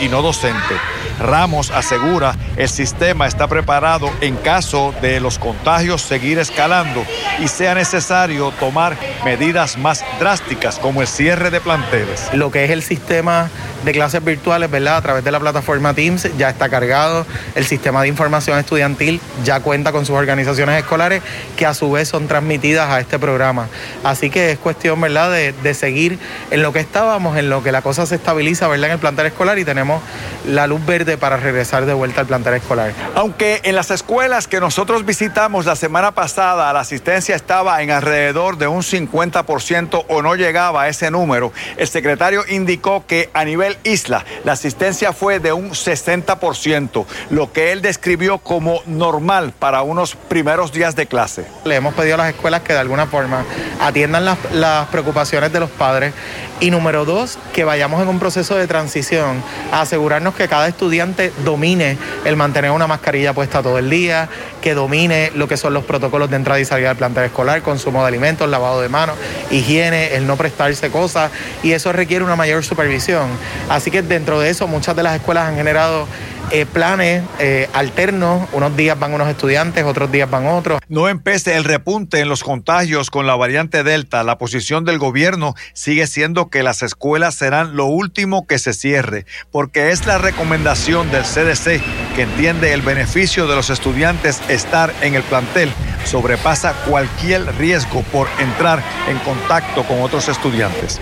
y 0.00 0.08
no 0.08 0.22
docente. 0.22 0.76
Ramos 1.18 1.72
asegura 1.72 2.36
el 2.56 2.68
sistema 2.68 3.26
está 3.26 3.48
preparado 3.48 4.08
en 4.20 4.36
caso 4.36 4.94
de 5.02 5.18
los 5.18 5.40
contagios 5.40 6.00
seguir 6.00 6.38
escalando 6.38 7.04
y 7.40 7.48
sea 7.48 7.74
necesario 7.74 8.52
tomar 8.60 8.96
medidas 9.24 9.78
más 9.78 10.04
drásticas 10.18 10.78
como 10.78 11.00
el 11.00 11.06
cierre 11.06 11.50
de 11.50 11.60
planteles. 11.60 12.28
Lo 12.32 12.50
que 12.50 12.64
es 12.64 12.70
el 12.70 12.82
sistema 12.82 13.50
de 13.84 13.92
clases 13.92 14.24
virtuales, 14.24 14.70
¿verdad? 14.70 14.96
A 14.96 15.02
través 15.02 15.24
de 15.24 15.30
la 15.30 15.40
plataforma 15.40 15.94
Teams 15.94 16.28
ya 16.36 16.50
está 16.50 16.68
cargado. 16.68 17.26
El 17.54 17.64
sistema 17.64 18.02
de 18.02 18.08
información 18.08 18.58
estudiantil 18.58 19.20
ya 19.44 19.60
cuenta 19.60 19.92
con 19.92 20.06
sus 20.06 20.16
organizaciones 20.16 20.78
escolares 20.78 21.22
que 21.56 21.66
a 21.66 21.74
su 21.74 21.90
vez 21.90 22.08
son 22.08 22.28
transmitidas 22.28 22.90
a 22.90 23.00
este 23.00 23.18
programa. 23.18 23.68
Así 24.04 24.30
que 24.30 24.52
es 24.52 24.58
cuestión, 24.58 25.00
¿verdad?, 25.00 25.30
de, 25.30 25.52
de 25.52 25.74
seguir 25.74 26.18
en 26.50 26.62
lo 26.62 26.72
que 26.72 26.80
estábamos, 26.80 27.36
en 27.36 27.50
lo 27.50 27.62
que 27.62 27.72
la 27.72 27.82
cosa 27.82 28.06
se 28.06 28.16
estabiliza, 28.16 28.68
¿verdad?, 28.68 28.86
en 28.86 28.92
el 28.92 28.98
plantel 28.98 29.26
escolar 29.26 29.58
y 29.58 29.64
tenemos 29.64 30.02
la 30.46 30.66
luz 30.66 30.84
verde 30.84 31.16
para 31.16 31.36
regresar 31.36 31.86
de 31.86 31.94
vuelta 31.94 32.20
al 32.20 32.26
plantel 32.26 32.54
escolar. 32.54 32.92
Aunque 33.14 33.60
en 33.64 33.74
las 33.74 33.90
escuelas 33.90 34.48
que 34.48 34.60
nosotros 34.60 35.04
visitamos 35.04 35.66
la 35.66 35.76
semana 35.76 36.12
pasada 36.12 36.72
la 36.72 36.80
asistencia 36.80 37.36
estaba 37.36 37.82
en 37.82 37.90
alrededor 37.90 38.58
de 38.58 38.66
un 38.66 38.82
50% 38.82 39.11
o 39.12 40.22
no 40.22 40.34
llegaba 40.34 40.82
a 40.82 40.88
ese 40.88 41.10
número, 41.10 41.52
el 41.76 41.86
secretario 41.86 42.42
indicó 42.48 43.06
que 43.06 43.30
a 43.32 43.44
nivel 43.44 43.76
isla 43.84 44.24
la 44.44 44.52
asistencia 44.52 45.12
fue 45.12 45.38
de 45.38 45.52
un 45.52 45.70
60%, 45.70 47.04
lo 47.30 47.52
que 47.52 47.72
él 47.72 47.82
describió 47.82 48.38
como 48.38 48.80
normal 48.86 49.52
para 49.58 49.82
unos 49.82 50.16
primeros 50.16 50.72
días 50.72 50.96
de 50.96 51.06
clase. 51.06 51.46
Le 51.64 51.76
hemos 51.76 51.94
pedido 51.94 52.14
a 52.14 52.18
las 52.18 52.30
escuelas 52.30 52.62
que 52.62 52.72
de 52.72 52.78
alguna 52.78 53.06
forma 53.06 53.44
atiendan 53.80 54.24
las, 54.24 54.38
las 54.52 54.88
preocupaciones 54.88 55.52
de 55.52 55.60
los 55.60 55.70
padres 55.70 56.12
y 56.60 56.70
número 56.70 57.04
dos, 57.04 57.38
que 57.52 57.64
vayamos 57.64 58.00
en 58.00 58.08
un 58.08 58.20
proceso 58.20 58.54
de 58.54 58.68
transición 58.68 59.42
a 59.72 59.80
asegurarnos 59.80 60.34
que 60.34 60.46
cada 60.46 60.68
estudiante 60.68 61.32
domine 61.44 61.98
el 62.24 62.36
mantener 62.36 62.70
una 62.70 62.86
mascarilla 62.86 63.32
puesta 63.32 63.62
todo 63.62 63.78
el 63.78 63.90
día, 63.90 64.28
que 64.60 64.74
domine 64.74 65.32
lo 65.34 65.48
que 65.48 65.56
son 65.56 65.74
los 65.74 65.84
protocolos 65.84 66.30
de 66.30 66.36
entrada 66.36 66.60
y 66.60 66.64
salida 66.64 66.88
del 66.88 66.98
plantel 66.98 67.24
escolar, 67.24 67.62
consumo 67.62 68.02
de 68.02 68.08
alimentos, 68.08 68.48
lavado 68.48 68.80
de 68.80 68.88
manos, 68.88 69.01
higiene, 69.50 70.14
el 70.14 70.26
no 70.26 70.36
prestarse 70.36 70.90
cosas 70.90 71.30
y 71.62 71.72
eso 71.72 71.92
requiere 71.92 72.24
una 72.24 72.36
mayor 72.36 72.64
supervisión. 72.64 73.28
Así 73.68 73.90
que 73.90 74.02
dentro 74.02 74.40
de 74.40 74.50
eso 74.50 74.66
muchas 74.66 74.96
de 74.96 75.02
las 75.02 75.16
escuelas 75.16 75.48
han 75.48 75.56
generado 75.56 76.06
eh, 76.52 76.66
planes 76.66 77.22
eh, 77.38 77.68
alternos. 77.72 78.48
Unos 78.52 78.76
días 78.76 78.98
van 78.98 79.14
unos 79.14 79.28
estudiantes, 79.28 79.84
otros 79.84 80.12
días 80.12 80.30
van 80.30 80.46
otros. 80.46 80.80
No 80.88 81.08
empece 81.08 81.56
el 81.56 81.64
repunte 81.64 82.20
en 82.20 82.28
los 82.28 82.44
contagios 82.44 83.10
con 83.10 83.26
la 83.26 83.34
variante 83.34 83.82
Delta. 83.82 84.22
La 84.22 84.38
posición 84.38 84.84
del 84.84 84.98
gobierno 84.98 85.54
sigue 85.72 86.06
siendo 86.06 86.50
que 86.50 86.62
las 86.62 86.82
escuelas 86.82 87.34
serán 87.34 87.74
lo 87.76 87.86
último 87.86 88.46
que 88.46 88.58
se 88.58 88.74
cierre, 88.74 89.26
porque 89.50 89.90
es 89.90 90.06
la 90.06 90.18
recomendación 90.18 91.10
del 91.10 91.22
CDC 91.22 91.80
que 92.14 92.22
entiende 92.22 92.72
el 92.74 92.82
beneficio 92.82 93.46
de 93.46 93.56
los 93.56 93.70
estudiantes 93.70 94.40
estar 94.48 94.92
en 95.00 95.14
el 95.14 95.22
plantel. 95.22 95.72
Sobrepasa 96.04 96.74
cualquier 96.86 97.46
riesgo 97.56 98.02
por 98.12 98.28
entrar 98.38 98.82
en 99.08 99.18
contacto 99.20 99.84
con 99.84 100.02
otros 100.02 100.28
estudiantes. 100.28 101.00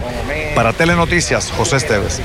Para 0.54 0.72
Telenoticias, 0.72 1.50
José 1.50 1.76
Esteves. 1.76 2.20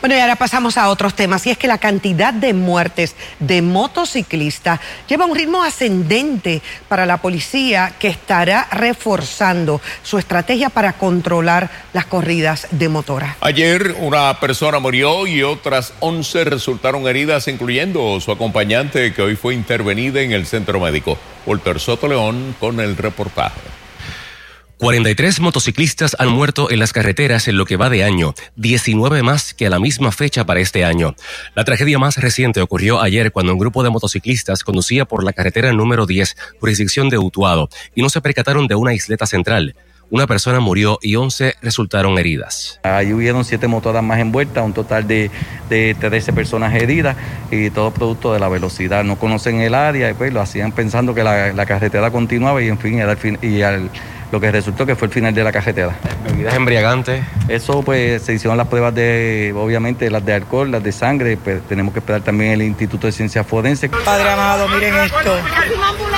Bueno, 0.00 0.14
y 0.14 0.20
ahora 0.20 0.36
pasamos 0.36 0.78
a 0.78 0.90
otros 0.90 1.14
temas, 1.14 1.44
y 1.46 1.50
es 1.50 1.58
que 1.58 1.66
la 1.66 1.78
cantidad 1.78 2.32
de 2.32 2.54
muertes 2.54 3.16
de 3.40 3.62
motociclistas 3.62 4.78
lleva 5.08 5.26
un 5.26 5.34
ritmo 5.34 5.62
ascendente 5.62 6.62
para 6.88 7.04
la 7.04 7.16
policía 7.16 7.94
que 7.98 8.06
estará 8.06 8.68
reforzando 8.70 9.80
su 10.04 10.18
estrategia 10.18 10.70
para 10.70 10.92
controlar 10.92 11.68
las 11.92 12.06
corridas 12.06 12.68
de 12.70 12.88
motora. 12.88 13.36
Ayer 13.40 13.96
una 13.98 14.38
persona 14.38 14.78
murió 14.78 15.26
y 15.26 15.42
otras 15.42 15.92
11 15.98 16.44
resultaron 16.44 17.08
heridas, 17.08 17.48
incluyendo 17.48 18.20
su 18.20 18.30
acompañante 18.30 19.12
que 19.12 19.22
hoy 19.22 19.34
fue 19.34 19.54
intervenida 19.54 20.20
en 20.20 20.30
el 20.30 20.46
centro 20.46 20.78
médico. 20.78 21.18
Walter 21.44 21.80
Soto 21.80 22.06
León 22.06 22.54
con 22.60 22.78
el 22.78 22.96
reportaje. 22.96 23.77
43 24.78 25.40
motociclistas 25.40 26.14
han 26.20 26.28
muerto 26.28 26.70
en 26.70 26.78
las 26.78 26.92
carreteras 26.92 27.48
en 27.48 27.58
lo 27.58 27.64
que 27.64 27.76
va 27.76 27.90
de 27.90 28.04
año, 28.04 28.34
19 28.54 29.24
más 29.24 29.52
que 29.52 29.66
a 29.66 29.70
la 29.70 29.80
misma 29.80 30.12
fecha 30.12 30.46
para 30.46 30.60
este 30.60 30.84
año. 30.84 31.16
La 31.56 31.64
tragedia 31.64 31.98
más 31.98 32.16
reciente 32.18 32.60
ocurrió 32.60 33.02
ayer 33.02 33.32
cuando 33.32 33.52
un 33.52 33.58
grupo 33.58 33.82
de 33.82 33.90
motociclistas 33.90 34.62
conducía 34.62 35.04
por 35.04 35.24
la 35.24 35.32
carretera 35.32 35.72
número 35.72 36.06
10, 36.06 36.36
jurisdicción 36.60 37.08
de 37.08 37.18
Utuado, 37.18 37.68
y 37.96 38.02
no 38.02 38.08
se 38.08 38.20
percataron 38.20 38.68
de 38.68 38.76
una 38.76 38.94
isleta 38.94 39.26
central. 39.26 39.74
Una 40.10 40.28
persona 40.28 40.60
murió 40.60 41.00
y 41.02 41.16
11 41.16 41.56
resultaron 41.60 42.16
heridas. 42.16 42.78
Ahí 42.84 43.12
hubieron 43.12 43.44
siete 43.44 43.66
motoras 43.66 44.02
más 44.04 44.20
envueltas, 44.20 44.64
un 44.64 44.72
total 44.72 45.08
de, 45.08 45.30
de 45.68 45.96
13 45.98 46.32
personas 46.32 46.72
heridas 46.74 47.16
y 47.50 47.68
todo 47.70 47.90
producto 47.90 48.32
de 48.32 48.38
la 48.38 48.48
velocidad. 48.48 49.02
No 49.02 49.18
conocen 49.18 49.60
el 49.60 49.74
área 49.74 50.08
y 50.08 50.14
pues 50.14 50.32
lo 50.32 50.40
hacían 50.40 50.70
pensando 50.70 51.14
que 51.16 51.24
la, 51.24 51.52
la 51.52 51.66
carretera 51.66 52.12
continuaba 52.12 52.62
y 52.62 52.68
en 52.68 52.78
fin, 52.78 53.00
era 53.00 53.12
el 53.12 53.18
fin, 53.18 53.38
y 53.42 53.60
al, 53.60 53.90
lo 54.30 54.40
que 54.40 54.50
resultó 54.50 54.84
que 54.86 54.94
fue 54.96 55.08
el 55.08 55.14
final 55.14 55.34
de 55.34 55.44
la 55.44 55.52
carretera. 55.52 55.96
¿Bebidas 56.24 56.54
embriagantes? 56.54 57.24
Eso 57.48 57.82
pues 57.82 58.22
se 58.22 58.34
hicieron 58.34 58.56
las 58.56 58.68
pruebas 58.68 58.94
de, 58.94 59.54
obviamente 59.56 60.10
las 60.10 60.24
de 60.24 60.34
alcohol, 60.34 60.70
las 60.70 60.82
de 60.82 60.92
sangre, 60.92 61.36
pues 61.36 61.62
tenemos 61.68 61.92
que 61.92 62.00
esperar 62.00 62.20
también 62.22 62.52
el 62.52 62.62
Instituto 62.62 63.06
de 63.06 63.12
Ciencias 63.12 63.46
Forenses. 63.46 63.90
Padre 64.04 64.30
amado, 64.30 64.68
miren 64.68 64.94
esto. 64.96 65.36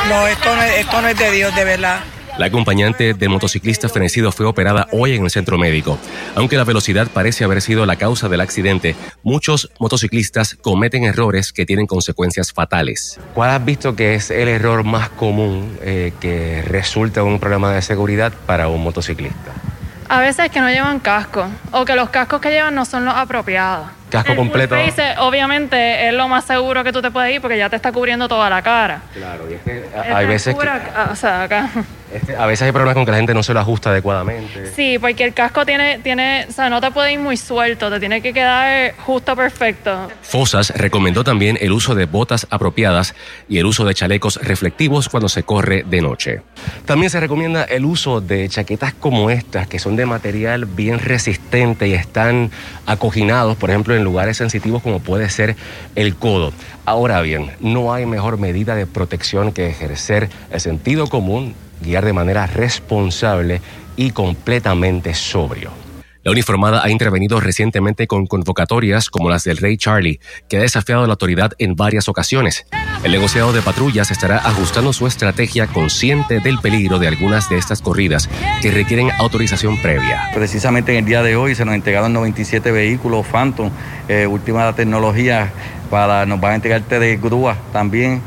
No, 0.08 0.26
esto 0.26 0.56
no, 0.56 0.62
es, 0.62 0.78
esto 0.78 1.02
no 1.02 1.08
es 1.08 1.18
de 1.18 1.30
Dios, 1.30 1.54
de 1.54 1.64
verdad. 1.64 2.00
La 2.40 2.46
acompañante 2.46 3.12
del 3.12 3.28
motociclista 3.28 3.90
fenecido 3.90 4.32
fue 4.32 4.46
operada 4.46 4.88
hoy 4.92 5.14
en 5.14 5.24
el 5.24 5.30
centro 5.30 5.58
médico. 5.58 5.98
Aunque 6.34 6.56
la 6.56 6.64
velocidad 6.64 7.06
parece 7.12 7.44
haber 7.44 7.60
sido 7.60 7.84
la 7.84 7.96
causa 7.96 8.30
del 8.30 8.40
accidente, 8.40 8.96
muchos 9.22 9.70
motociclistas 9.78 10.54
cometen 10.54 11.04
errores 11.04 11.52
que 11.52 11.66
tienen 11.66 11.86
consecuencias 11.86 12.50
fatales. 12.50 13.20
¿Cuál 13.34 13.50
has 13.50 13.62
visto 13.62 13.94
que 13.94 14.14
es 14.14 14.30
el 14.30 14.48
error 14.48 14.84
más 14.84 15.10
común 15.10 15.76
eh, 15.82 16.14
que 16.18 16.62
resulta 16.66 17.20
en 17.20 17.26
un 17.26 17.40
problema 17.40 17.74
de 17.74 17.82
seguridad 17.82 18.32
para 18.46 18.68
un 18.68 18.82
motociclista? 18.82 19.52
A 20.08 20.20
veces 20.20 20.50
que 20.50 20.60
no 20.62 20.70
llevan 20.70 20.98
casco 20.98 21.46
o 21.72 21.84
que 21.84 21.94
los 21.94 22.08
cascos 22.08 22.40
que 22.40 22.48
llevan 22.50 22.74
no 22.74 22.86
son 22.86 23.04
los 23.04 23.14
apropiados. 23.14 23.86
Casco 24.08 24.32
El 24.32 24.38
completo. 24.38 24.76
full 24.76 24.90
face, 24.92 25.14
obviamente 25.18 26.08
es 26.08 26.14
lo 26.14 26.26
más 26.26 26.46
seguro 26.46 26.82
que 26.84 26.90
tú 26.92 27.02
te 27.02 27.10
puedes 27.10 27.34
ir 27.34 27.42
porque 27.42 27.58
ya 27.58 27.68
te 27.68 27.76
está 27.76 27.92
cubriendo 27.92 28.28
toda 28.28 28.48
la 28.48 28.62
cara. 28.62 29.02
Claro, 29.12 29.44
y 29.50 29.52
es 29.52 29.60
que 29.60 29.84
hay 30.10 30.22
es 30.24 30.28
veces 30.30 30.54
que, 30.54 30.58
pura- 30.58 31.08
o 31.12 31.14
sea, 31.14 31.42
acá. 31.42 31.68
Este, 32.12 32.36
a 32.36 32.46
veces 32.46 32.66
hay 32.66 32.72
problemas 32.72 32.94
con 32.94 33.04
que 33.04 33.12
la 33.12 33.18
gente 33.18 33.34
no 33.34 33.42
se 33.42 33.54
lo 33.54 33.60
ajusta 33.60 33.90
adecuadamente. 33.90 34.72
Sí, 34.74 34.98
porque 34.98 35.24
el 35.24 35.34
casco 35.34 35.64
tiene, 35.64 35.98
tiene, 36.00 36.46
o 36.48 36.52
sea, 36.52 36.68
no 36.68 36.80
te 36.80 36.90
puede 36.90 37.12
ir 37.12 37.20
muy 37.20 37.36
suelto, 37.36 37.90
te 37.90 38.00
tiene 38.00 38.20
que 38.20 38.32
quedar 38.32 38.94
justo 38.96 39.36
perfecto. 39.36 40.08
Fosas 40.22 40.70
recomendó 40.76 41.22
también 41.24 41.56
el 41.60 41.72
uso 41.72 41.94
de 41.94 42.06
botas 42.06 42.46
apropiadas 42.50 43.14
y 43.48 43.58
el 43.58 43.66
uso 43.66 43.84
de 43.84 43.94
chalecos 43.94 44.36
reflectivos 44.42 45.08
cuando 45.08 45.28
se 45.28 45.44
corre 45.44 45.84
de 45.88 46.00
noche. 46.00 46.42
También 46.84 47.10
se 47.10 47.20
recomienda 47.20 47.64
el 47.64 47.84
uso 47.84 48.20
de 48.20 48.48
chaquetas 48.48 48.92
como 48.94 49.30
estas, 49.30 49.68
que 49.68 49.78
son 49.78 49.96
de 49.96 50.06
material 50.06 50.64
bien 50.64 50.98
resistente 50.98 51.88
y 51.88 51.94
están 51.94 52.50
acoginados, 52.86 53.56
por 53.56 53.70
ejemplo, 53.70 53.94
en 53.94 54.02
lugares 54.02 54.36
sensitivos 54.36 54.82
como 54.82 55.00
puede 55.00 55.28
ser 55.30 55.56
el 55.94 56.16
codo. 56.16 56.52
Ahora 56.84 57.20
bien, 57.20 57.52
no 57.60 57.92
hay 57.92 58.06
mejor 58.06 58.38
medida 58.38 58.74
de 58.74 58.86
protección 58.86 59.52
que 59.52 59.68
ejercer 59.68 60.28
el 60.50 60.60
sentido 60.60 61.06
común, 61.08 61.54
guiar 61.80 62.04
de 62.04 62.12
manera 62.12 62.46
responsable 62.46 63.60
y 63.96 64.10
completamente 64.10 65.14
sobrio. 65.14 65.70
La 66.22 66.32
uniformada 66.32 66.82
ha 66.84 66.90
intervenido 66.90 67.40
recientemente 67.40 68.06
con 68.06 68.26
convocatorias 68.26 69.08
como 69.08 69.30
las 69.30 69.44
del 69.44 69.56
Rey 69.56 69.78
Charlie, 69.78 70.20
que 70.50 70.58
ha 70.58 70.60
desafiado 70.60 71.02
a 71.02 71.06
la 71.06 71.14
autoridad 71.14 71.52
en 71.58 71.76
varias 71.76 72.10
ocasiones. 72.10 72.66
El 73.02 73.12
negociado 73.12 73.54
de 73.54 73.62
patrullas 73.62 74.10
estará 74.10 74.36
ajustando 74.36 74.92
su 74.92 75.06
estrategia 75.06 75.66
consciente 75.66 76.40
del 76.40 76.58
peligro 76.58 76.98
de 76.98 77.08
algunas 77.08 77.48
de 77.48 77.56
estas 77.56 77.80
corridas 77.80 78.28
que 78.60 78.70
requieren 78.70 79.10
autorización 79.18 79.80
previa. 79.80 80.28
Precisamente 80.34 80.92
en 80.92 80.98
el 80.98 81.04
día 81.06 81.22
de 81.22 81.36
hoy 81.36 81.54
se 81.54 81.64
nos 81.64 81.74
entregaron 81.74 82.12
97 82.12 82.70
vehículos 82.70 83.26
Phantom, 83.26 83.70
eh, 84.06 84.26
última 84.26 84.70
tecnología, 84.74 85.50
para, 85.88 86.26
nos 86.26 86.38
van 86.38 86.52
a 86.52 86.54
entregar 86.56 86.84
de 86.86 87.16
grúas 87.16 87.56
también, 87.72 88.20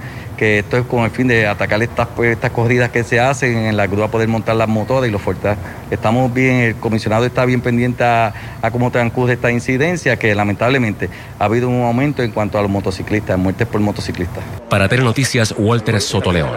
que 0.44 0.60
esto 0.60 0.78
es 0.78 0.86
con 0.86 1.06
el 1.06 1.12
fin 1.12 1.30
de 1.30 1.48
atacar 1.48 1.82
estas, 1.82 2.06
pues, 2.08 2.34
estas 2.34 2.52
corridas 2.52 2.90
que 2.90 3.06
se 3.06 3.18
hacen, 3.18 3.60
en 3.60 3.78
la 3.78 3.88
grúa 3.88 4.10
poder 4.10 4.28
montar 4.28 4.58
las 4.58 4.68
motoras 4.68 5.08
y 5.08 5.12
los 5.12 5.22
fuertes. 5.22 5.56
Estamos 5.90 6.34
bien, 6.34 6.56
el 6.58 6.76
comisionado 6.76 7.26
está 7.26 7.46
bien 7.46 7.62
pendiente 7.62 8.04
a, 8.04 8.34
a 8.62 8.70
cómo 8.70 8.92
transcurre 8.92 9.34
esta 9.34 9.50
incidencia, 9.54 10.20
que 10.20 10.36
lamentablemente 10.36 11.10
ha 11.40 11.46
habido 11.46 11.70
un 11.70 11.84
aumento 11.84 12.24
en 12.24 12.32
cuanto 12.32 12.60
a 12.60 12.62
los 12.62 12.70
motociclistas, 12.70 13.40
muertes 13.40 13.68
por 13.68 13.80
motociclistas. 13.80 14.44
Para 14.70 14.90
Telenoticias, 14.90 15.56
Walter 15.58 16.02
Soto 16.02 16.34
León. 16.34 16.52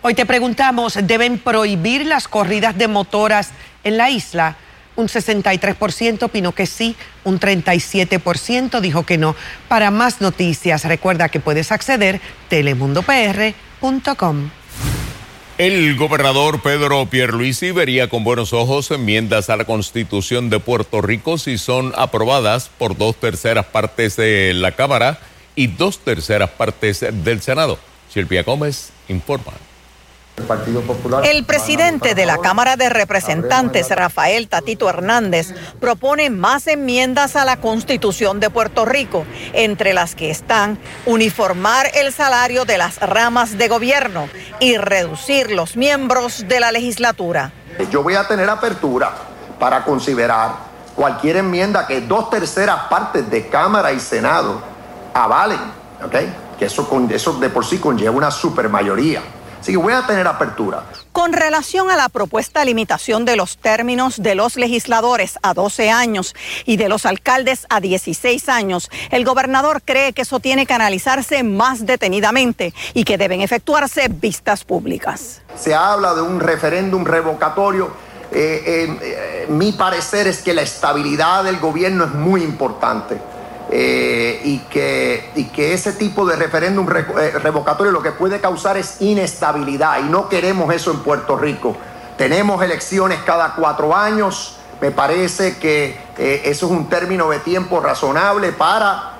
Hoy 0.00 0.14
te 0.14 0.24
preguntamos, 0.24 0.98
¿deben 1.02 1.38
prohibir 1.38 2.06
las 2.06 2.26
corridas 2.26 2.78
de 2.78 2.88
motoras 2.88 3.50
en 3.84 3.98
la 3.98 4.08
isla? 4.08 4.56
Un 4.96 5.08
63% 5.08 6.22
opinó 6.22 6.52
que 6.52 6.66
sí, 6.66 6.96
un 7.24 7.38
37% 7.38 8.80
dijo 8.80 9.04
que 9.04 9.18
no. 9.18 9.36
Para 9.68 9.90
más 9.90 10.20
noticias, 10.20 10.84
recuerda 10.84 11.28
que 11.28 11.40
puedes 11.40 11.70
acceder 11.70 12.20
telemundopr.com. 12.48 14.50
El 15.58 15.96
gobernador 15.96 16.60
Pedro 16.60 17.06
Pierluisi 17.06 17.70
vería 17.70 18.10
con 18.10 18.24
buenos 18.24 18.52
ojos 18.52 18.90
enmiendas 18.90 19.48
a 19.48 19.56
la 19.56 19.64
Constitución 19.64 20.50
de 20.50 20.60
Puerto 20.60 21.00
Rico 21.00 21.38
si 21.38 21.56
son 21.56 21.94
aprobadas 21.96 22.70
por 22.76 22.98
dos 22.98 23.16
terceras 23.16 23.64
partes 23.64 24.16
de 24.16 24.52
la 24.52 24.72
Cámara 24.72 25.18
y 25.54 25.68
dos 25.68 26.00
terceras 26.00 26.50
partes 26.50 27.06
del 27.24 27.40
Senado. 27.40 27.78
Silvia 28.12 28.42
Gómez 28.42 28.90
informa. 29.08 29.54
El 31.24 31.44
presidente 31.44 32.14
de 32.14 32.26
la 32.26 32.38
Cámara 32.38 32.76
de 32.76 32.88
Representantes, 32.88 33.88
Rafael 33.90 34.48
Tatito 34.48 34.88
Hernández, 34.88 35.54
propone 35.80 36.30
más 36.30 36.66
enmiendas 36.66 37.36
a 37.36 37.44
la 37.44 37.56
Constitución 37.56 38.38
de 38.38 38.50
Puerto 38.50 38.84
Rico, 38.84 39.24
entre 39.54 39.94
las 39.94 40.14
que 40.14 40.30
están 40.30 40.78
uniformar 41.06 41.86
el 41.94 42.12
salario 42.12 42.64
de 42.64 42.78
las 42.78 42.98
ramas 43.00 43.56
de 43.56 43.68
gobierno 43.68 44.28
y 44.60 44.76
reducir 44.76 45.50
los 45.50 45.76
miembros 45.76 46.46
de 46.46 46.60
la 46.60 46.70
legislatura. 46.70 47.52
Yo 47.90 48.02
voy 48.02 48.14
a 48.14 48.28
tener 48.28 48.48
apertura 48.48 49.12
para 49.58 49.84
considerar 49.84 50.52
cualquier 50.94 51.36
enmienda 51.36 51.86
que 51.86 52.02
dos 52.02 52.30
terceras 52.30 52.84
partes 52.90 53.28
de 53.30 53.48
Cámara 53.48 53.92
y 53.92 54.00
Senado 54.00 54.60
avalen, 55.14 55.60
¿ok? 56.04 56.14
Que 56.58 56.66
eso, 56.66 56.88
eso 57.10 57.32
de 57.34 57.48
por 57.48 57.64
sí 57.64 57.78
conlleva 57.78 58.14
una 58.14 58.30
supermayoría. 58.30 59.22
Así 59.60 59.72
que 59.72 59.78
voy 59.78 59.92
a 59.92 60.06
tener 60.06 60.26
apertura. 60.26 60.84
Con 61.12 61.32
relación 61.32 61.90
a 61.90 61.96
la 61.96 62.08
propuesta 62.08 62.60
de 62.60 62.66
limitación 62.66 63.24
de 63.24 63.36
los 63.36 63.56
términos 63.56 64.22
de 64.22 64.34
los 64.34 64.56
legisladores 64.56 65.38
a 65.42 65.54
12 65.54 65.90
años 65.90 66.34
y 66.64 66.76
de 66.76 66.88
los 66.88 67.06
alcaldes 67.06 67.66
a 67.70 67.80
16 67.80 68.48
años, 68.48 68.90
el 69.10 69.24
gobernador 69.24 69.82
cree 69.82 70.12
que 70.12 70.22
eso 70.22 70.40
tiene 70.40 70.66
que 70.66 70.74
analizarse 70.74 71.42
más 71.42 71.86
detenidamente 71.86 72.74
y 72.94 73.04
que 73.04 73.18
deben 73.18 73.40
efectuarse 73.40 74.08
vistas 74.08 74.64
públicas. 74.64 75.42
Se 75.56 75.74
habla 75.74 76.14
de 76.14 76.22
un 76.22 76.40
referéndum 76.40 77.04
revocatorio. 77.04 77.90
Eh, 78.32 78.62
eh, 78.66 78.98
eh, 79.00 79.46
mi 79.48 79.72
parecer 79.72 80.26
es 80.26 80.42
que 80.42 80.52
la 80.52 80.62
estabilidad 80.62 81.44
del 81.44 81.58
gobierno 81.58 82.04
es 82.04 82.12
muy 82.12 82.42
importante. 82.42 83.18
Eh, 83.68 84.40
y, 84.44 84.58
que, 84.58 85.30
y 85.34 85.44
que 85.46 85.74
ese 85.74 85.92
tipo 85.92 86.24
de 86.24 86.36
referéndum 86.36 86.86
eh, 86.88 87.32
revocatorio 87.42 87.90
lo 87.90 88.00
que 88.00 88.12
puede 88.12 88.40
causar 88.40 88.76
es 88.76 89.00
inestabilidad 89.00 89.98
y 89.98 90.04
no 90.04 90.28
queremos 90.28 90.72
eso 90.72 90.92
en 90.92 91.00
Puerto 91.00 91.36
Rico. 91.36 91.76
Tenemos 92.16 92.62
elecciones 92.62 93.18
cada 93.26 93.54
cuatro 93.54 93.94
años, 93.94 94.56
me 94.80 94.92
parece 94.92 95.56
que 95.58 95.98
eh, 96.16 96.42
eso 96.44 96.66
es 96.66 96.72
un 96.72 96.88
término 96.88 97.28
de 97.28 97.40
tiempo 97.40 97.80
razonable 97.80 98.52
para 98.52 99.14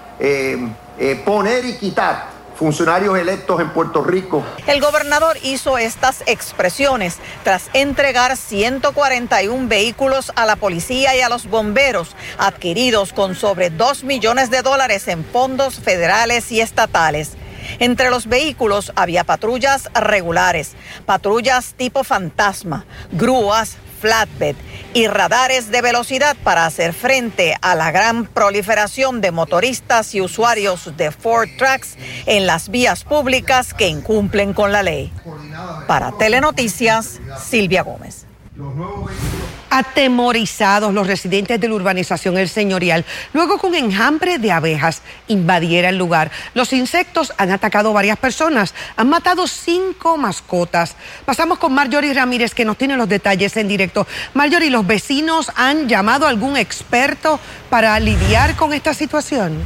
poner 1.25 1.65
y 1.67 1.77
quitar 1.77 2.36
funcionarios 2.57 3.19
electos 3.19 3.61
en 3.61 3.71
Puerto 3.71 4.03
Rico. 4.03 4.45
El 4.67 4.81
gobernador 4.81 5.37
hizo 5.43 5.79
estas 5.79 6.23
expresiones 6.27 7.19
tras 7.45 7.71
entregar 7.73 8.37
141 8.37 9.69
vehículos 9.69 10.33
a 10.35 10.47
la 10.47 10.57
policía 10.57 11.17
y 11.17 11.21
a 11.21 11.29
los 11.29 11.49
bomberos, 11.49 12.17
adquiridos 12.39 13.13
con 13.13 13.35
sobre 13.35 13.71
2 13.71 14.05
millones 14.05 14.51
de 14.51 14.63
dólares 14.63 15.09
en 15.09 15.25
fondos 15.25 15.79
federales 15.81 16.51
y 16.51 16.61
estatales. 16.61 17.33
Entre 17.79 18.11
los 18.11 18.27
vehículos 18.27 18.93
había 18.97 19.25
patrullas 19.25 19.91
regulares, 19.95 20.73
patrullas 21.05 21.75
tipo 21.77 22.05
fantasma, 22.05 22.85
grúas, 23.13 23.77
flatbed 24.01 24.57
y 24.97 25.09
radares 25.09 25.71
de 25.71 25.83
velocidad 25.83 26.39
para 26.43 26.65
hacer 26.65 26.95
frente 26.95 27.55
a 27.61 27.75
la 27.75 27.91
gran 27.91 28.25
proliferación 28.25 29.21
de 29.21 29.31
motoristas 29.31 30.15
y 30.15 30.23
usuarios 30.23 30.97
de 30.97 31.11
Ford 31.11 31.51
Trucks 31.59 31.99
en 32.25 32.47
las 32.47 32.71
vías 32.71 33.05
públicas 33.05 33.75
que 33.75 33.89
incumplen 33.89 34.55
con 34.55 34.73
la 34.73 34.83
ley. 34.83 35.13
Para 35.87 36.13
Telenoticias, 36.13 37.21
Silvia 37.39 37.83
Gómez. 37.83 38.25
Atemorizados 39.71 40.95
los 40.95 41.07
residentes 41.07 41.61
de 41.61 41.69
la 41.69 41.75
urbanización 41.75 42.39
El 42.39 42.49
Señorial, 42.49 43.05
luego 43.33 43.59
con 43.59 43.75
enjambre 43.75 44.39
de 44.39 44.53
abejas 44.53 45.03
invadiera 45.29 45.89
el 45.89 45.99
lugar. 45.99 46.31
Los 46.55 46.73
insectos 46.73 47.33
han 47.37 47.51
atacado 47.51 47.93
varias 47.93 48.19
personas, 48.19 48.75
han 48.97 49.09
matado 49.09 49.47
cinco 49.47 50.17
mascotas. 50.17 50.97
Pasamos 51.25 51.59
con 51.59 51.73
Marjorie 51.73 52.15
Ramírez 52.15 52.55
que 52.55 52.65
nos 52.65 52.77
tiene 52.77 52.97
los 52.97 53.09
detalles 53.09 53.57
en 53.57 53.69
directo. 53.69 54.07
Marjorie, 54.35 54.71
¿los 54.71 54.87
vecinos 54.87 55.51
han 55.57 55.89
llamado 55.89 56.27
a 56.27 56.31
algún 56.31 56.57
experto 56.57 57.41
para 57.71 57.99
lidiar 58.01 58.57
con 58.57 58.73
esta 58.73 58.95
situación? 58.95 59.63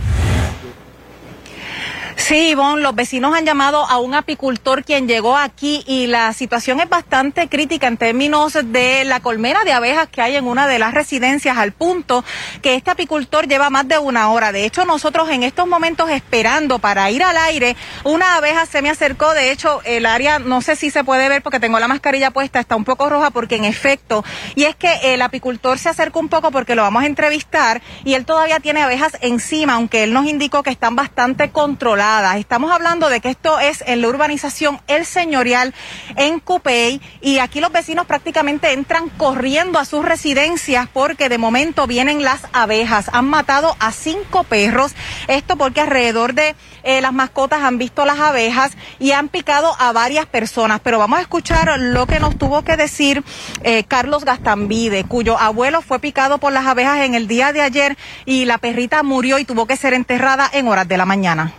Sí, 2.21 2.51
Ivonne, 2.51 2.83
los 2.83 2.95
vecinos 2.95 3.35
han 3.35 3.47
llamado 3.47 3.89
a 3.89 3.99
un 3.99 4.15
apicultor 4.15 4.85
quien 4.85 5.09
llegó 5.09 5.39
aquí 5.39 5.83
y 5.87 6.07
la 6.07 6.33
situación 6.35 6.79
es 6.79 6.89
bastante 6.89 7.49
crítica 7.49 7.89
en 7.89 7.97
términos 7.97 8.57
de 8.63 9.05
la 9.05 9.21
colmena 9.21 9.65
de 9.65 9.73
abejas 9.73 10.07
que 10.09 10.21
hay 10.21 10.37
en 10.37 10.47
una 10.47 10.69
de 10.69 10.79
las 10.79 10.93
residencias 10.93 11.57
al 11.57 11.73
punto 11.73 12.23
que 12.63 12.75
este 12.75 12.91
apicultor 12.91 13.49
lleva 13.49 13.71
más 13.71 13.89
de 13.89 13.99
una 13.99 14.31
hora. 14.31 14.53
De 14.53 14.67
hecho, 14.67 14.85
nosotros 14.85 15.31
en 15.31 15.43
estos 15.43 15.67
momentos 15.67 16.11
esperando 16.11 16.79
para 16.79 17.11
ir 17.11 17.25
al 17.25 17.39
aire, 17.39 17.75
una 18.05 18.37
abeja 18.37 18.67
se 18.67 18.83
me 18.83 18.91
acercó. 18.91 19.33
De 19.33 19.51
hecho, 19.51 19.81
el 19.85 20.05
área, 20.05 20.39
no 20.39 20.61
sé 20.61 20.77
si 20.77 20.91
se 20.91 21.03
puede 21.03 21.29
ver 21.29 21.43
porque 21.43 21.59
tengo 21.59 21.81
la 21.81 21.89
mascarilla 21.89 22.31
puesta, 22.31 22.61
está 22.61 22.77
un 22.77 22.85
poco 22.85 23.09
roja 23.09 23.31
porque 23.31 23.57
en 23.57 23.65
efecto, 23.65 24.25
y 24.55 24.65
es 24.65 24.77
que 24.77 25.15
el 25.15 25.23
apicultor 25.23 25.79
se 25.79 25.89
acercó 25.89 26.21
un 26.21 26.29
poco 26.29 26.51
porque 26.51 26.75
lo 26.75 26.83
vamos 26.83 27.03
a 27.03 27.07
entrevistar 27.07 27.81
y 28.05 28.13
él 28.13 28.27
todavía 28.27 28.61
tiene 28.61 28.83
abejas 28.83 29.17
encima, 29.23 29.75
aunque 29.75 30.05
él 30.05 30.13
nos 30.13 30.27
indicó 30.27 30.63
que 30.63 30.71
están 30.71 30.95
bastante 30.95 31.51
controladas 31.51 32.10
Estamos 32.11 32.73
hablando 32.73 33.09
de 33.09 33.21
que 33.21 33.29
esto 33.29 33.61
es 33.61 33.85
en 33.87 34.01
la 34.01 34.09
urbanización 34.09 34.81
El 34.89 35.07
Señorial 35.07 35.73
en 36.17 36.41
Cupey 36.41 37.01
y 37.21 37.39
aquí 37.39 37.61
los 37.61 37.71
vecinos 37.71 38.05
prácticamente 38.05 38.73
entran 38.73 39.11
corriendo 39.11 39.79
a 39.79 39.85
sus 39.85 40.05
residencias 40.05 40.89
porque 40.93 41.29
de 41.29 41.39
momento 41.39 41.87
vienen 41.87 42.25
las 42.25 42.41
abejas. 42.53 43.11
Han 43.13 43.27
matado 43.27 43.77
a 43.79 43.93
cinco 43.93 44.43
perros. 44.43 44.93
Esto 45.29 45.57
porque 45.57 45.83
alrededor 45.83 46.35
de 46.35 46.57
eh, 46.83 47.01
las 47.01 47.13
mascotas 47.13 47.63
han 47.63 47.79
visto 47.79 48.05
las 48.05 48.19
abejas 48.19 48.73
y 48.99 49.13
han 49.13 49.29
picado 49.29 49.77
a 49.79 49.93
varias 49.93 50.27
personas. 50.27 50.81
Pero 50.83 50.99
vamos 50.99 51.21
a 51.21 51.23
escuchar 51.23 51.79
lo 51.79 52.09
que 52.09 52.19
nos 52.19 52.37
tuvo 52.37 52.63
que 52.63 52.77
decir 52.77 53.23
eh, 53.63 53.85
Carlos 53.85 54.25
Gastambide, 54.25 55.05
cuyo 55.05 55.39
abuelo 55.39 55.81
fue 55.81 56.01
picado 56.01 56.39
por 56.39 56.53
las 56.53 56.67
abejas 56.67 56.99
en 57.03 57.15
el 57.15 57.29
día 57.29 57.53
de 57.53 57.61
ayer 57.61 57.97
y 58.27 58.47
la 58.47 58.59
perrita 58.59 59.05
murió 59.05 59.39
y 59.39 59.45
tuvo 59.45 59.69
que 59.69 59.77
ser 59.77 59.95
enterrada 59.95 60.51
en 60.53 60.67
horas 60.67 60.89
de 60.89 60.97
la 60.97 61.07
mañana. 61.07 61.55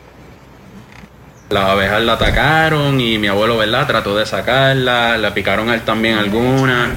Las 1.51 1.65
abejas 1.65 2.01
la 2.01 2.13
atacaron 2.13 3.01
y 3.01 3.17
mi 3.17 3.27
abuelo, 3.27 3.57
¿verdad? 3.57 3.85
Trató 3.85 4.15
de 4.15 4.25
sacarla, 4.25 5.17
la 5.17 5.33
picaron 5.33 5.69
a 5.69 5.75
él 5.75 5.81
también 5.81 6.17
algunas. 6.17 6.89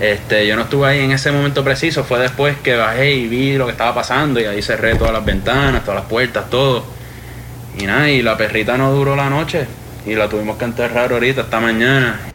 Este, 0.00 0.46
yo 0.46 0.56
no 0.56 0.62
estuve 0.62 0.88
ahí 0.88 1.00
en 1.00 1.12
ese 1.12 1.30
momento 1.30 1.62
preciso, 1.62 2.02
fue 2.02 2.18
después 2.18 2.56
que 2.56 2.74
bajé 2.74 3.12
y 3.12 3.28
vi 3.28 3.56
lo 3.58 3.66
que 3.66 3.72
estaba 3.72 3.94
pasando 3.94 4.40
y 4.40 4.44
ahí 4.44 4.62
cerré 4.62 4.94
todas 4.94 5.12
las 5.12 5.24
ventanas, 5.24 5.84
todas 5.84 6.00
las 6.00 6.08
puertas, 6.08 6.48
todo. 6.48 6.84
Y 7.78 7.84
nada, 7.84 8.08
y 8.08 8.22
la 8.22 8.36
perrita 8.36 8.78
no 8.78 8.92
duró 8.92 9.14
la 9.14 9.28
noche 9.28 9.66
y 10.06 10.14
la 10.14 10.26
tuvimos 10.26 10.56
que 10.56 10.64
enterrar 10.64 11.12
ahorita, 11.12 11.42
esta 11.42 11.60
mañana. 11.60 12.31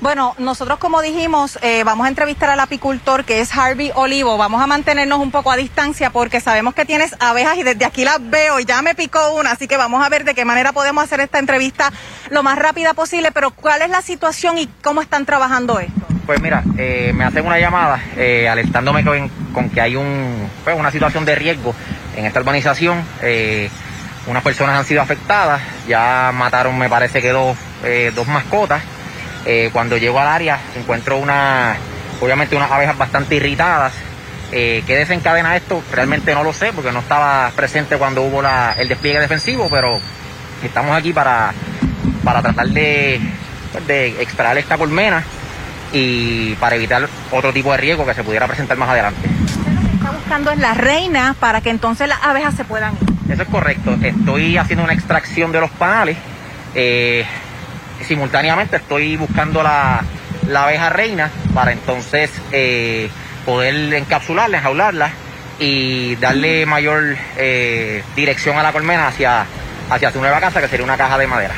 Bueno, 0.00 0.34
nosotros 0.38 0.78
como 0.78 1.02
dijimos, 1.02 1.58
eh, 1.60 1.84
vamos 1.84 2.06
a 2.06 2.08
entrevistar 2.08 2.48
al 2.48 2.60
apicultor 2.60 3.26
que 3.26 3.42
es 3.42 3.54
Harvey 3.54 3.92
Olivo. 3.94 4.38
Vamos 4.38 4.62
a 4.62 4.66
mantenernos 4.66 5.18
un 5.18 5.30
poco 5.30 5.52
a 5.52 5.56
distancia 5.56 6.08
porque 6.08 6.40
sabemos 6.40 6.72
que 6.72 6.86
tienes 6.86 7.14
abejas 7.20 7.58
y 7.58 7.64
desde 7.64 7.84
aquí 7.84 8.04
las 8.06 8.18
veo 8.30 8.58
y 8.60 8.64
ya 8.64 8.80
me 8.80 8.94
picó 8.94 9.34
una, 9.34 9.50
así 9.50 9.68
que 9.68 9.76
vamos 9.76 10.02
a 10.02 10.08
ver 10.08 10.24
de 10.24 10.34
qué 10.34 10.46
manera 10.46 10.72
podemos 10.72 11.04
hacer 11.04 11.20
esta 11.20 11.38
entrevista 11.38 11.92
lo 12.30 12.42
más 12.42 12.58
rápida 12.58 12.94
posible. 12.94 13.30
Pero 13.30 13.50
¿cuál 13.50 13.82
es 13.82 13.90
la 13.90 14.00
situación 14.00 14.56
y 14.56 14.68
cómo 14.82 15.02
están 15.02 15.26
trabajando 15.26 15.78
esto? 15.78 16.00
Pues 16.24 16.40
mira, 16.40 16.62
eh, 16.78 17.12
me 17.14 17.24
hacen 17.24 17.44
una 17.44 17.58
llamada 17.58 18.02
eh, 18.16 18.48
alertándome 18.48 19.04
con, 19.04 19.68
que 19.68 19.82
hay 19.82 19.96
un, 19.96 20.48
pues, 20.64 20.78
una 20.78 20.90
situación 20.90 21.26
de 21.26 21.34
riesgo 21.34 21.74
en 22.16 22.24
esta 22.24 22.40
urbanización. 22.40 23.04
unas 24.26 24.42
personas 24.42 24.78
han 24.78 24.86
sido 24.86 25.02
afectadas, 25.02 25.60
ya 25.86 26.30
mataron 26.32 26.78
me 26.78 26.88
parece 26.88 27.20
que 27.20 27.32
dos, 27.32 27.58
dos 28.14 28.26
mascotas. 28.28 28.80
Eh, 29.46 29.70
cuando 29.72 29.96
llego 29.96 30.20
al 30.20 30.28
área 30.28 30.58
encuentro 30.76 31.16
una, 31.16 31.76
obviamente 32.20 32.56
unas 32.56 32.70
abejas 32.70 32.96
bastante 32.96 33.36
irritadas. 33.36 33.92
Eh, 34.52 34.82
¿Qué 34.86 34.96
desencadena 34.96 35.56
esto? 35.56 35.82
Realmente 35.92 36.34
no 36.34 36.42
lo 36.42 36.52
sé 36.52 36.72
porque 36.72 36.92
no 36.92 37.00
estaba 37.00 37.50
presente 37.54 37.96
cuando 37.96 38.22
hubo 38.22 38.42
la, 38.42 38.74
el 38.76 38.88
despliegue 38.88 39.20
defensivo, 39.20 39.68
pero 39.70 40.00
estamos 40.62 40.96
aquí 40.96 41.12
para, 41.12 41.52
para 42.24 42.42
tratar 42.42 42.68
de, 42.68 43.20
pues, 43.72 43.86
de 43.86 44.22
extraer 44.22 44.58
esta 44.58 44.76
colmena 44.76 45.22
y 45.92 46.54
para 46.56 46.76
evitar 46.76 47.08
otro 47.30 47.52
tipo 47.52 47.70
de 47.72 47.78
riesgo 47.78 48.04
que 48.04 48.14
se 48.14 48.24
pudiera 48.24 48.46
presentar 48.46 48.76
más 48.76 48.90
adelante. 48.90 49.28
Lo 49.28 49.88
que 49.88 49.94
está 49.96 50.10
buscando 50.10 50.50
es 50.50 50.58
la 50.58 50.74
reina 50.74 51.34
para 51.38 51.60
que 51.60 51.70
entonces 51.70 52.08
las 52.08 52.22
abejas 52.22 52.54
se 52.54 52.64
puedan 52.64 52.94
ir. 52.94 53.32
Eso 53.32 53.42
es 53.42 53.48
correcto. 53.48 53.96
Estoy 54.02 54.56
haciendo 54.56 54.84
una 54.84 54.92
extracción 54.92 55.52
de 55.52 55.60
los 55.60 55.70
panales. 55.70 56.16
Eh, 56.74 57.24
simultáneamente 58.06 58.76
estoy 58.76 59.16
buscando 59.16 59.62
la, 59.62 60.04
abeja 60.54 60.90
reina 60.90 61.30
para 61.54 61.72
entonces 61.72 62.30
eh, 62.52 63.08
poder 63.44 63.94
encapsularla, 63.94 64.58
enjaularla 64.58 65.10
y 65.58 66.16
darle 66.16 66.66
mayor 66.66 67.16
eh, 67.36 68.02
dirección 68.16 68.58
a 68.58 68.62
la 68.62 68.72
colmena 68.72 69.08
hacia, 69.08 69.44
hacia 69.90 70.10
su 70.10 70.18
nueva 70.20 70.40
casa, 70.40 70.60
que 70.60 70.68
sería 70.68 70.84
una 70.84 70.96
caja 70.96 71.18
de 71.18 71.26
madera. 71.26 71.54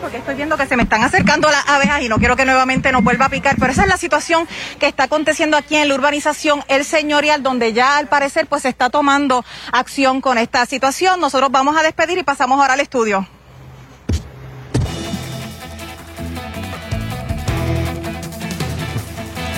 porque 0.00 0.18
estoy 0.18 0.34
viendo 0.34 0.56
que 0.56 0.66
se 0.66 0.76
me 0.76 0.82
están 0.82 1.02
acercando 1.02 1.50
las 1.50 1.66
abejas 1.66 2.02
y 2.02 2.08
no 2.08 2.18
quiero 2.18 2.36
que 2.36 2.44
nuevamente 2.44 2.92
nos 2.92 3.02
vuelva 3.02 3.26
a 3.26 3.28
picar, 3.30 3.56
pero 3.58 3.72
esa 3.72 3.82
es 3.82 3.88
la 3.88 3.96
situación 3.96 4.46
que 4.78 4.86
está 4.86 5.04
aconteciendo 5.04 5.56
aquí 5.56 5.76
en 5.76 5.88
la 5.88 5.94
urbanización 5.94 6.62
El 6.68 6.84
Señorial, 6.84 7.42
donde 7.42 7.72
ya 7.72 7.96
al 7.96 8.06
parecer 8.06 8.46
pues 8.46 8.62
se 8.62 8.68
está 8.68 8.90
tomando 8.90 9.44
acción 9.72 10.20
con 10.20 10.36
esta 10.36 10.66
situación. 10.66 11.20
Nosotros 11.20 11.50
vamos 11.50 11.76
a 11.76 11.82
despedir 11.82 12.18
y 12.18 12.22
pasamos 12.22 12.60
ahora 12.60 12.74
al 12.74 12.80
estudio. 12.80 13.26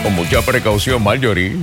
Con 0.07 0.15
mucha 0.15 0.41
precaución, 0.41 1.03
Marjorie. 1.03 1.57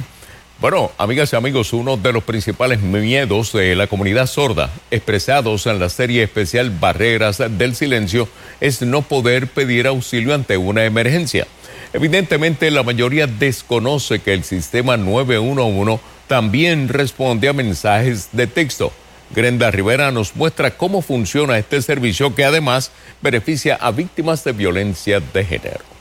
Bueno, 0.59 0.91
amigas 0.97 1.31
y 1.31 1.37
amigos, 1.37 1.71
uno 1.71 1.95
de 1.95 2.11
los 2.11 2.25
principales 2.25 2.81
miedos 2.81 3.53
de 3.53 3.73
la 3.73 3.87
comunidad 3.87 4.27
sorda, 4.27 4.69
expresados 4.91 5.65
en 5.65 5.79
la 5.79 5.87
serie 5.87 6.23
especial 6.23 6.69
Barreras 6.69 7.37
del 7.37 7.73
Silencio, 7.73 8.27
es 8.59 8.81
no 8.81 9.01
poder 9.01 9.47
pedir 9.47 9.87
auxilio 9.87 10.35
ante 10.35 10.57
una 10.57 10.83
emergencia. 10.83 11.47
Evidentemente, 11.93 12.69
la 12.69 12.83
mayoría 12.83 13.27
desconoce 13.27 14.19
que 14.19 14.33
el 14.33 14.43
sistema 14.43 14.97
911 14.97 16.01
también 16.27 16.89
responde 16.89 17.47
a 17.47 17.53
mensajes 17.53 18.27
de 18.33 18.47
texto. 18.47 18.91
Grenda 19.33 19.71
Rivera 19.71 20.11
nos 20.11 20.35
muestra 20.35 20.71
cómo 20.71 21.01
funciona 21.01 21.57
este 21.57 21.81
servicio 21.81 22.35
que 22.35 22.43
además 22.43 22.91
beneficia 23.21 23.75
a 23.75 23.91
víctimas 23.91 24.43
de 24.43 24.51
violencia 24.51 25.21
de 25.21 25.45
género. 25.45 25.92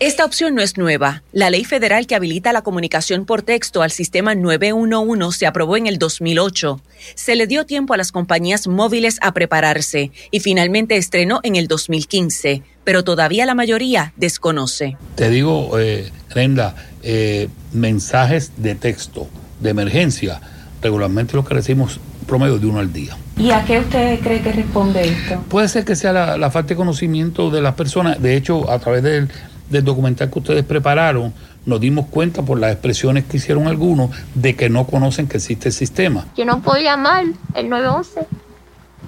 Esta 0.00 0.24
opción 0.24 0.56
no 0.56 0.60
es 0.60 0.76
nueva. 0.76 1.22
La 1.32 1.50
ley 1.50 1.64
federal 1.64 2.08
que 2.08 2.16
habilita 2.16 2.52
la 2.52 2.62
comunicación 2.62 3.24
por 3.24 3.42
texto 3.42 3.80
al 3.80 3.92
sistema 3.92 4.34
911 4.34 5.38
se 5.38 5.46
aprobó 5.46 5.76
en 5.76 5.86
el 5.86 5.98
2008. 5.98 6.80
Se 7.14 7.36
le 7.36 7.46
dio 7.46 7.64
tiempo 7.64 7.94
a 7.94 7.96
las 7.96 8.10
compañías 8.10 8.66
móviles 8.66 9.18
a 9.22 9.32
prepararse 9.32 10.10
y 10.32 10.40
finalmente 10.40 10.96
estrenó 10.96 11.38
en 11.44 11.54
el 11.54 11.68
2015, 11.68 12.62
pero 12.82 13.04
todavía 13.04 13.46
la 13.46 13.54
mayoría 13.54 14.12
desconoce. 14.16 14.96
Te 15.14 15.30
digo, 15.30 15.78
eh, 15.78 16.10
Brenda, 16.28 16.74
eh, 17.04 17.48
mensajes 17.72 18.50
de 18.56 18.74
texto 18.74 19.28
de 19.60 19.70
emergencia, 19.70 20.40
regularmente 20.82 21.36
lo 21.36 21.44
que 21.44 21.54
recibimos 21.54 22.00
promedio 22.26 22.58
de 22.58 22.66
uno 22.66 22.80
al 22.80 22.92
día. 22.92 23.16
¿Y 23.38 23.50
a 23.52 23.64
qué 23.64 23.78
usted 23.78 24.18
cree 24.20 24.42
que 24.42 24.52
responde 24.52 25.06
esto? 25.06 25.44
Puede 25.48 25.68
ser 25.68 25.84
que 25.84 25.94
sea 25.94 26.12
la, 26.12 26.36
la 26.36 26.50
falta 26.50 26.70
de 26.70 26.76
conocimiento 26.76 27.50
de 27.50 27.62
las 27.62 27.74
personas. 27.74 28.20
De 28.20 28.36
hecho, 28.36 28.68
a 28.70 28.78
través 28.80 29.02
del 29.02 29.28
del 29.70 29.84
documental 29.84 30.30
que 30.30 30.38
ustedes 30.38 30.64
prepararon, 30.64 31.32
nos 31.66 31.80
dimos 31.80 32.06
cuenta 32.06 32.42
por 32.42 32.58
las 32.58 32.72
expresiones 32.72 33.24
que 33.24 33.38
hicieron 33.38 33.66
algunos 33.66 34.10
de 34.34 34.54
que 34.54 34.68
no 34.68 34.86
conocen 34.86 35.26
que 35.26 35.38
existe 35.38 35.68
el 35.68 35.74
sistema. 35.74 36.26
Yo 36.36 36.44
no 36.44 36.60
puedo 36.60 36.80
llamar 36.80 37.24
el 37.54 37.68
911 37.68 38.26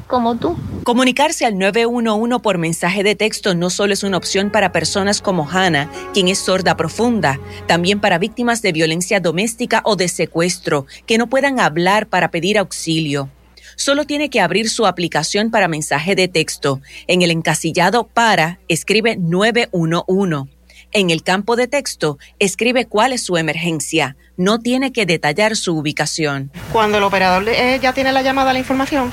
como 0.06 0.36
tú. 0.36 0.56
Comunicarse 0.84 1.44
al 1.46 1.58
911 1.58 2.38
por 2.40 2.58
mensaje 2.58 3.02
de 3.02 3.16
texto 3.16 3.54
no 3.54 3.70
solo 3.70 3.92
es 3.92 4.04
una 4.04 4.16
opción 4.16 4.50
para 4.50 4.72
personas 4.72 5.20
como 5.20 5.48
Hannah, 5.50 5.90
quien 6.14 6.28
es 6.28 6.38
sorda 6.38 6.76
profunda, 6.76 7.40
también 7.66 8.00
para 8.00 8.18
víctimas 8.18 8.62
de 8.62 8.72
violencia 8.72 9.20
doméstica 9.20 9.80
o 9.84 9.96
de 9.96 10.08
secuestro, 10.08 10.86
que 11.06 11.18
no 11.18 11.26
puedan 11.26 11.60
hablar 11.60 12.06
para 12.06 12.30
pedir 12.30 12.58
auxilio 12.58 13.28
solo 13.76 14.04
tiene 14.04 14.30
que 14.30 14.40
abrir 14.40 14.68
su 14.68 14.86
aplicación 14.86 15.50
para 15.50 15.68
mensaje 15.68 16.14
de 16.14 16.28
texto. 16.28 16.80
En 17.06 17.22
el 17.22 17.30
encasillado 17.30 18.08
para, 18.08 18.58
escribe 18.68 19.16
911. 19.16 20.50
En 20.92 21.10
el 21.10 21.22
campo 21.22 21.56
de 21.56 21.68
texto, 21.68 22.18
escribe 22.38 22.86
cuál 22.86 23.12
es 23.12 23.22
su 23.22 23.36
emergencia. 23.36 24.16
No 24.36 24.58
tiene 24.58 24.92
que 24.92 25.06
detallar 25.06 25.56
su 25.56 25.76
ubicación. 25.76 26.50
Cuando 26.72 26.98
el 26.98 27.04
operador 27.04 27.48
eh, 27.48 27.78
ya 27.82 27.92
tiene 27.92 28.12
la 28.12 28.22
llamada 28.22 28.52
la 28.52 28.58
información, 28.58 29.12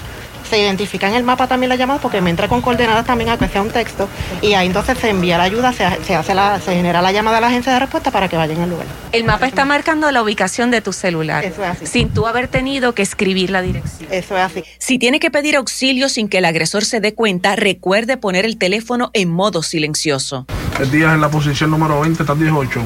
se 0.54 0.60
identifica 0.60 1.10
en 1.10 1.16
el 1.16 1.24
mapa 1.24 1.48
también 1.48 1.68
la 1.68 1.76
llamada 1.76 2.00
porque 2.00 2.22
me 2.22 2.30
entra 2.30 2.48
con 2.48 2.62
coordenadas 2.62 3.08
también 3.08 3.32
a 3.32 3.39
que 3.39 3.48
sea 3.48 3.63
un 3.63 3.72
texto 3.72 4.08
y 4.39 4.54
ahí 4.54 4.68
entonces 4.68 5.00
se 5.00 5.10
envía 5.10 5.36
la 5.36 5.46
ayuda, 5.46 5.74
se, 5.74 5.84
hace 5.84 6.36
la, 6.36 6.60
se 6.60 6.76
genera 6.76 7.02
la 7.02 7.12
llamada 7.12 7.39
a 7.39 7.42
la 7.42 7.48
agencia 7.48 7.74
de 7.74 7.80
respuesta 7.80 8.12
para 8.12 8.30
que 8.30 8.38
vayan 8.38 8.62
al 8.62 8.70
lugar. 8.70 8.86
El 9.13 9.24
mapa 9.24 9.48
está 9.48 9.66
marcando 9.66 10.12
la 10.12 10.22
ubicación 10.22 10.70
de 10.70 10.82
tu 10.82 10.94
celular. 10.94 11.44
Eso 11.44 11.63
es 11.63 11.70
así. 11.72 11.88
Sin 11.88 12.10
tú 12.13 12.28
haber 12.28 12.50
tenido 12.50 12.94
que 12.94 13.02
escribir 13.02 13.50
la 13.50 13.63
dirección. 13.63 14.08
Eso 14.12 14.38
es 14.38 14.44
así. 14.44 14.63
Si 14.78 15.00
tiene 15.00 15.20
que 15.20 15.32
pedir 15.32 15.56
auxilio 15.56 16.08
sin 16.08 16.30
que 16.30 16.38
el 16.38 16.46
agresor 16.46 16.86
se 16.86 17.00
dé 17.00 17.16
cuenta, 17.16 17.56
recuerde 17.56 18.18
poner 18.18 18.46
el 18.46 18.60
teléfono 18.60 19.10
en 19.13 19.32
modo 19.32 19.63
silencioso. 19.63 20.46
El 20.80 20.92
día 20.92 21.16
en 21.16 21.22
la 21.22 21.32
posición 21.32 21.72
número 21.72 22.00
20, 22.02 22.22
está 22.22 22.36
18, 22.36 22.80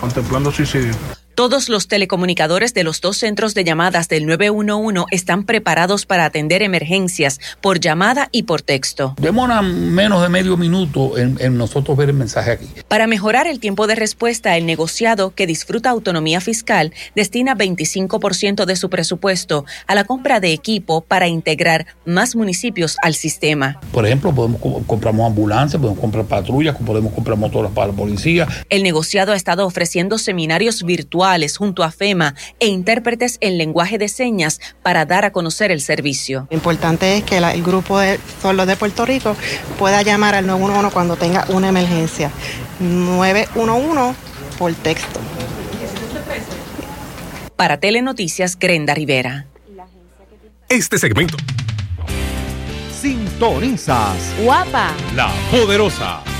contemplando 0.00 0.50
suicidio. 0.50 0.94
Todos 1.34 1.68
los 1.68 1.88
telecomunicadores 1.88 2.74
de 2.74 2.84
los 2.84 3.00
dos 3.00 3.16
centros 3.16 3.54
de 3.54 3.64
llamadas 3.64 4.08
del 4.08 4.24
911 4.24 5.06
están 5.10 5.42
preparados 5.42 6.06
para 6.06 6.26
atender 6.26 6.62
emergencias 6.62 7.40
por 7.60 7.80
llamada 7.80 8.28
y 8.30 8.44
por 8.44 8.62
texto. 8.62 9.16
Demora 9.20 9.60
menos 9.60 10.22
de 10.22 10.28
medio 10.28 10.56
minuto 10.56 11.18
en, 11.18 11.58
nosotros 11.58 11.96
ver 11.96 12.10
el 12.10 12.14
mensaje 12.14 12.52
aquí. 12.52 12.68
Para 12.86 13.08
mejorar 13.08 13.48
el 13.48 13.58
tiempo 13.58 13.88
de 13.88 13.96
respuesta, 13.96 14.56
el 14.56 14.64
negociado, 14.64 15.34
que 15.34 15.48
disfruta 15.48 15.90
autonomía 15.90 16.40
fiscal, 16.40 16.92
destina 17.16 17.56
25% 17.56 18.64
de 18.64 18.76
su 18.76 18.88
presupuesto 18.88 19.64
a 19.88 19.96
la 19.96 20.04
compra 20.04 20.38
de 20.38 20.52
equipo 20.52 21.00
para 21.00 21.26
integrar 21.26 21.86
más 22.04 22.36
municipios 22.36 22.96
al 23.02 23.14
sistema. 23.14 23.80
Por 23.90 24.06
ejemplo, 24.06 24.32
podemos 24.32 24.60
compramos 24.86 25.26
ambulancias, 25.26 25.80
podemos 25.80 26.00
comprar 26.00 26.26
patrullas, 26.26 26.76
podemos 26.76 27.12
comprar 27.12 27.36
motoras 27.36 27.72
para 27.72 27.88
la 27.88 27.92
policía. 27.92 28.46
El 28.70 28.84
negociado 28.84 29.32
ha 29.32 29.36
estado 29.36 29.66
ofreciendo 29.66 30.18
seminarios 30.18 30.84
virtuales 30.84 31.23
junto 31.56 31.82
a 31.82 31.90
FEMA 31.90 32.34
e 32.60 32.66
intérpretes 32.66 33.38
en 33.40 33.56
lenguaje 33.56 33.98
de 33.98 34.08
señas 34.08 34.60
para 34.82 35.06
dar 35.06 35.24
a 35.24 35.32
conocer 35.32 35.70
el 35.70 35.80
servicio. 35.80 36.46
Lo 36.50 36.56
importante 36.56 37.16
es 37.16 37.24
que 37.24 37.38
el 37.38 37.62
grupo 37.62 37.98
de 37.98 38.20
sordos 38.42 38.66
de 38.66 38.76
Puerto 38.76 39.06
Rico 39.06 39.36
pueda 39.78 40.02
llamar 40.02 40.34
al 40.34 40.46
911 40.46 40.92
cuando 40.92 41.16
tenga 41.16 41.46
una 41.48 41.68
emergencia. 41.68 42.30
911 42.80 44.14
por 44.58 44.74
texto. 44.74 45.20
Para 47.56 47.78
Telenoticias, 47.78 48.58
Grenda 48.58 48.94
Rivera. 48.94 49.46
Este 50.68 50.98
segmento. 50.98 51.36
Sintonizas. 53.00 54.34
Guapa. 54.42 54.92
La 55.14 55.30
poderosa. 55.50 56.33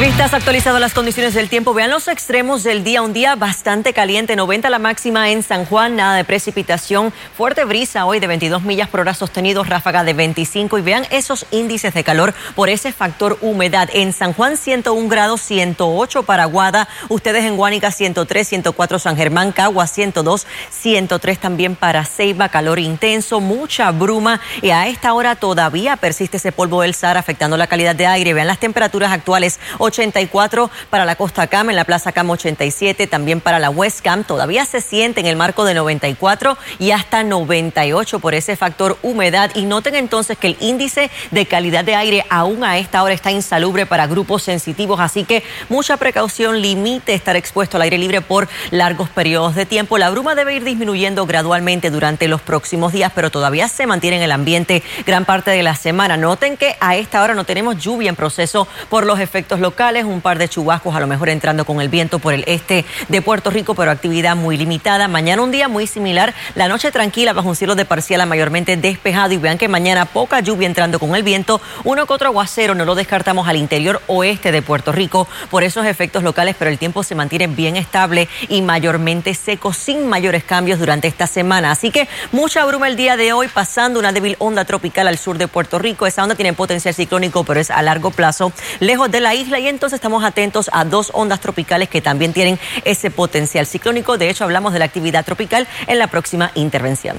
Vistas 0.00 0.32
actualizado 0.32 0.78
las 0.78 0.94
condiciones 0.94 1.34
del 1.34 1.48
tiempo. 1.48 1.74
Vean 1.74 1.90
los 1.90 2.06
extremos 2.06 2.62
del 2.62 2.84
día. 2.84 3.02
Un 3.02 3.12
día 3.12 3.34
bastante 3.34 3.92
caliente, 3.92 4.36
90 4.36 4.70
la 4.70 4.78
máxima 4.78 5.30
en 5.30 5.42
San 5.42 5.64
Juan, 5.64 5.96
nada 5.96 6.14
de 6.14 6.22
precipitación. 6.22 7.12
Fuerte 7.36 7.64
brisa 7.64 8.06
hoy 8.06 8.20
de 8.20 8.28
22 8.28 8.62
millas 8.62 8.88
por 8.88 9.00
hora 9.00 9.12
sostenido, 9.12 9.64
ráfaga 9.64 10.04
de 10.04 10.12
25. 10.12 10.78
Y 10.78 10.82
vean 10.82 11.04
esos 11.10 11.46
índices 11.50 11.94
de 11.94 12.04
calor 12.04 12.32
por 12.54 12.68
ese 12.68 12.92
factor 12.92 13.38
humedad. 13.40 13.88
En 13.92 14.12
San 14.12 14.34
Juan 14.34 14.56
101 14.56 15.08
grados, 15.08 15.40
108 15.40 16.22
para 16.22 16.44
Guada. 16.44 16.86
Ustedes 17.08 17.44
en 17.44 17.56
Guánica 17.56 17.90
103, 17.90 18.46
104 18.46 19.00
San 19.00 19.16
Germán, 19.16 19.50
Cagua 19.50 19.88
102, 19.88 20.46
103 20.70 21.38
también 21.40 21.74
para 21.74 22.04
Ceiba. 22.04 22.50
Calor 22.50 22.78
intenso, 22.78 23.40
mucha 23.40 23.90
bruma. 23.90 24.40
Y 24.62 24.70
a 24.70 24.86
esta 24.86 25.12
hora 25.12 25.34
todavía 25.34 25.96
persiste 25.96 26.36
ese 26.36 26.52
polvo 26.52 26.82
del 26.82 26.94
Sahara 26.94 27.18
afectando 27.18 27.56
la 27.56 27.66
calidad 27.66 27.96
de 27.96 28.06
aire. 28.06 28.32
Vean 28.32 28.46
las 28.46 28.60
temperaturas 28.60 29.10
actuales. 29.10 29.58
84 29.88 30.70
para 30.90 31.04
la 31.04 31.16
Costa 31.16 31.46
Cam, 31.48 31.70
en 31.70 31.76
la 31.76 31.84
Plaza 31.84 32.12
Cam 32.12 32.30
87, 32.30 33.06
también 33.06 33.40
para 33.40 33.58
la 33.58 33.70
West 33.70 34.00
Cam. 34.02 34.24
Todavía 34.24 34.64
se 34.64 34.80
siente 34.80 35.20
en 35.20 35.26
el 35.26 35.36
marco 35.36 35.64
de 35.64 35.74
94 35.74 36.56
y 36.78 36.92
hasta 36.92 37.24
98 37.24 38.20
por 38.20 38.34
ese 38.34 38.56
factor 38.56 38.98
humedad. 39.02 39.50
Y 39.54 39.64
noten 39.64 39.94
entonces 39.94 40.38
que 40.38 40.48
el 40.48 40.56
índice 40.60 41.10
de 41.30 41.46
calidad 41.46 41.84
de 41.84 41.94
aire 41.94 42.24
aún 42.30 42.64
a 42.64 42.78
esta 42.78 43.02
hora 43.02 43.14
está 43.14 43.30
insalubre 43.30 43.86
para 43.86 44.06
grupos 44.06 44.42
sensitivos, 44.42 45.00
así 45.00 45.24
que 45.24 45.42
mucha 45.68 45.96
precaución, 45.96 46.60
limite 46.60 47.14
estar 47.14 47.36
expuesto 47.36 47.76
al 47.76 47.82
aire 47.82 47.98
libre 47.98 48.20
por 48.20 48.48
largos 48.70 49.08
periodos 49.08 49.54
de 49.54 49.66
tiempo. 49.66 49.98
La 49.98 50.10
bruma 50.10 50.34
debe 50.34 50.54
ir 50.54 50.64
disminuyendo 50.64 51.26
gradualmente 51.26 51.90
durante 51.90 52.28
los 52.28 52.40
próximos 52.40 52.92
días, 52.92 53.12
pero 53.14 53.30
todavía 53.30 53.68
se 53.68 53.86
mantiene 53.86 54.18
en 54.18 54.22
el 54.22 54.32
ambiente 54.32 54.82
gran 55.06 55.24
parte 55.24 55.50
de 55.50 55.62
la 55.62 55.74
semana. 55.74 56.16
Noten 56.16 56.56
que 56.56 56.76
a 56.80 56.96
esta 56.96 57.22
hora 57.22 57.34
no 57.34 57.44
tenemos 57.44 57.82
lluvia 57.82 58.10
en 58.10 58.16
proceso 58.16 58.68
por 58.88 59.06
los 59.06 59.20
efectos 59.20 59.60
locales 59.60 59.77
un 59.78 60.20
par 60.20 60.38
de 60.38 60.48
chubascos 60.48 60.96
a 60.96 60.98
lo 60.98 61.06
mejor 61.06 61.28
entrando 61.28 61.64
con 61.64 61.80
el 61.80 61.88
viento 61.88 62.18
por 62.18 62.34
el 62.34 62.42
este 62.48 62.84
de 63.08 63.22
Puerto 63.22 63.48
Rico, 63.48 63.76
pero 63.76 63.92
actividad 63.92 64.34
muy 64.34 64.56
limitada. 64.56 65.06
Mañana 65.06 65.40
un 65.40 65.52
día 65.52 65.68
muy 65.68 65.86
similar, 65.86 66.34
la 66.56 66.66
noche 66.66 66.90
tranquila 66.90 67.32
bajo 67.32 67.48
un 67.48 67.54
cielo 67.54 67.76
de 67.76 67.84
parcial 67.84 68.26
mayormente 68.26 68.76
despejado 68.76 69.34
y 69.34 69.36
vean 69.36 69.56
que 69.56 69.68
mañana 69.68 70.04
poca 70.04 70.40
lluvia 70.40 70.66
entrando 70.66 70.98
con 70.98 71.14
el 71.14 71.22
viento, 71.22 71.60
uno 71.84 72.06
que 72.06 72.12
otro 72.12 72.26
aguacero, 72.26 72.74
no 72.74 72.84
lo 72.84 72.96
descartamos 72.96 73.46
al 73.46 73.56
interior 73.56 74.02
oeste 74.08 74.50
de 74.50 74.62
Puerto 74.62 74.90
Rico 74.90 75.28
por 75.48 75.62
esos 75.62 75.86
efectos 75.86 76.24
locales, 76.24 76.56
pero 76.58 76.72
el 76.72 76.78
tiempo 76.78 77.04
se 77.04 77.14
mantiene 77.14 77.46
bien 77.46 77.76
estable 77.76 78.28
y 78.48 78.62
mayormente 78.62 79.32
seco 79.32 79.72
sin 79.72 80.08
mayores 80.08 80.42
cambios 80.42 80.80
durante 80.80 81.06
esta 81.06 81.28
semana. 81.28 81.70
Así 81.70 81.92
que 81.92 82.08
mucha 82.32 82.64
bruma 82.64 82.88
el 82.88 82.96
día 82.96 83.16
de 83.16 83.32
hoy, 83.32 83.46
pasando 83.46 84.00
una 84.00 84.10
débil 84.10 84.34
onda 84.40 84.64
tropical 84.64 85.06
al 85.06 85.18
sur 85.18 85.38
de 85.38 85.46
Puerto 85.46 85.78
Rico. 85.78 86.04
Esa 86.04 86.24
onda 86.24 86.34
tiene 86.34 86.52
potencial 86.52 86.94
ciclónico, 86.94 87.44
pero 87.44 87.60
es 87.60 87.70
a 87.70 87.80
largo 87.80 88.10
plazo, 88.10 88.52
lejos 88.80 89.08
de 89.08 89.20
la 89.20 89.36
isla 89.36 89.60
y 89.60 89.67
entonces 89.68 89.98
estamos 89.98 90.24
atentos 90.24 90.70
a 90.72 90.84
dos 90.84 91.10
ondas 91.14 91.40
tropicales 91.40 91.88
que 91.88 92.00
también 92.00 92.32
tienen 92.32 92.58
ese 92.84 93.10
potencial 93.10 93.66
ciclónico. 93.66 94.18
De 94.18 94.30
hecho, 94.30 94.44
hablamos 94.44 94.72
de 94.72 94.78
la 94.78 94.84
actividad 94.84 95.24
tropical 95.24 95.66
en 95.86 95.98
la 95.98 96.06
próxima 96.08 96.50
intervención. 96.54 97.16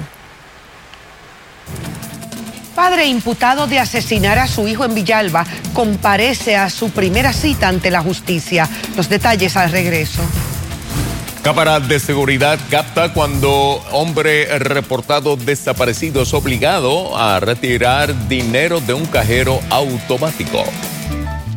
padre 2.76 3.08
imputado 3.08 3.68
de 3.68 3.78
asesinar 3.78 4.40
a 4.40 4.48
su 4.48 4.66
hijo 4.66 4.86
en 4.86 4.96
Villalba 4.96 5.46
comparece 5.74 6.56
a 6.56 6.70
su 6.70 6.92
primera 6.92 7.34
cita 7.34 7.68
ante 7.68 7.92
la 7.92 8.02
justicia. 8.02 8.70
Los 8.96 9.10
detalles 9.10 9.58
al 9.58 9.70
regreso. 9.70 10.22
Cámara 11.42 11.80
de 11.80 12.00
seguridad 12.00 12.60
capta 12.70 13.14
cuando 13.14 13.84
hombre 13.92 14.60
reportado 14.60 15.36
desaparecido 15.36 16.24
es 16.24 16.34
obligado 16.34 17.18
a 17.18 17.40
retirar 17.40 18.28
dinero 18.28 18.82
de 18.82 18.94
un 18.94 19.06
cajero 19.06 19.60
automático. 19.70 20.64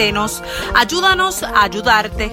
Ayúdanos 0.73 1.43
a 1.43 1.61
ayudarte. 1.61 2.31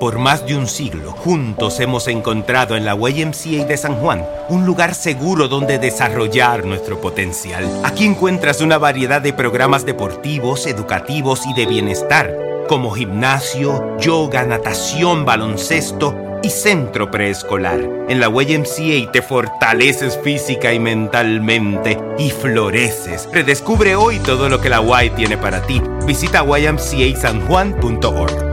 Por 0.00 0.18
más 0.18 0.44
de 0.46 0.56
un 0.56 0.66
siglo, 0.66 1.12
juntos 1.12 1.78
hemos 1.78 2.08
encontrado 2.08 2.74
en 2.74 2.84
la 2.84 2.96
YMCA 2.96 3.66
de 3.66 3.76
San 3.76 3.94
Juan 3.96 4.26
un 4.48 4.66
lugar 4.66 4.96
seguro 4.96 5.46
donde 5.46 5.78
desarrollar 5.78 6.64
nuestro 6.64 7.00
potencial. 7.00 7.64
Aquí 7.84 8.04
encuentras 8.04 8.62
una 8.62 8.78
variedad 8.78 9.20
de 9.20 9.32
programas 9.32 9.86
deportivos, 9.86 10.66
educativos 10.66 11.46
y 11.46 11.54
de 11.54 11.66
bienestar, 11.66 12.36
como 12.68 12.90
gimnasio, 12.90 13.96
yoga, 13.98 14.42
natación, 14.42 15.24
baloncesto 15.24 16.29
y 16.42 16.50
centro 16.50 17.10
preescolar. 17.10 17.80
En 18.08 18.20
la 18.20 18.28
YMCA 18.28 19.10
te 19.12 19.22
fortaleces 19.22 20.18
física 20.18 20.72
y 20.72 20.78
mentalmente 20.78 21.98
y 22.18 22.30
floreces. 22.30 23.28
Redescubre 23.32 23.96
hoy 23.96 24.18
todo 24.18 24.48
lo 24.48 24.60
que 24.60 24.68
la 24.68 24.80
Y 25.04 25.10
tiene 25.10 25.36
para 25.36 25.62
ti. 25.62 25.82
Visita 26.06 26.42
ymcasanjuan.org. 26.42 28.50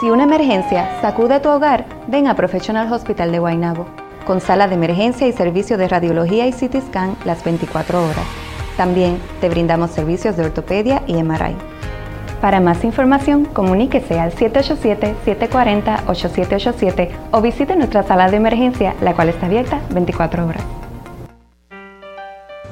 Si 0.00 0.08
una 0.08 0.24
emergencia 0.24 0.98
sacude 1.02 1.40
tu 1.40 1.50
hogar, 1.50 1.84
ven 2.06 2.26
a 2.26 2.34
Professional 2.34 2.90
Hospital 2.90 3.32
de 3.32 3.38
Guaynabo, 3.38 3.86
con 4.24 4.40
sala 4.40 4.66
de 4.66 4.74
emergencia 4.74 5.28
y 5.28 5.32
servicio 5.34 5.76
de 5.76 5.88
radiología 5.88 6.46
y 6.46 6.52
CT 6.52 6.88
scan 6.88 7.16
las 7.26 7.44
24 7.44 8.02
horas. 8.02 8.24
También 8.78 9.18
te 9.42 9.50
brindamos 9.50 9.90
servicios 9.90 10.38
de 10.38 10.44
ortopedia 10.44 11.02
y 11.06 11.22
MRI. 11.22 11.69
Para 12.40 12.60
más 12.60 12.84
información, 12.84 13.44
comuníquese 13.44 14.18
al 14.18 14.34
787-740-8787 14.34 17.10
o 17.32 17.42
visite 17.42 17.76
nuestra 17.76 18.02
sala 18.02 18.30
de 18.30 18.38
emergencia, 18.38 18.96
la 19.02 19.14
cual 19.14 19.28
está 19.28 19.44
abierta 19.46 19.82
24 19.90 20.46
horas. 20.46 20.62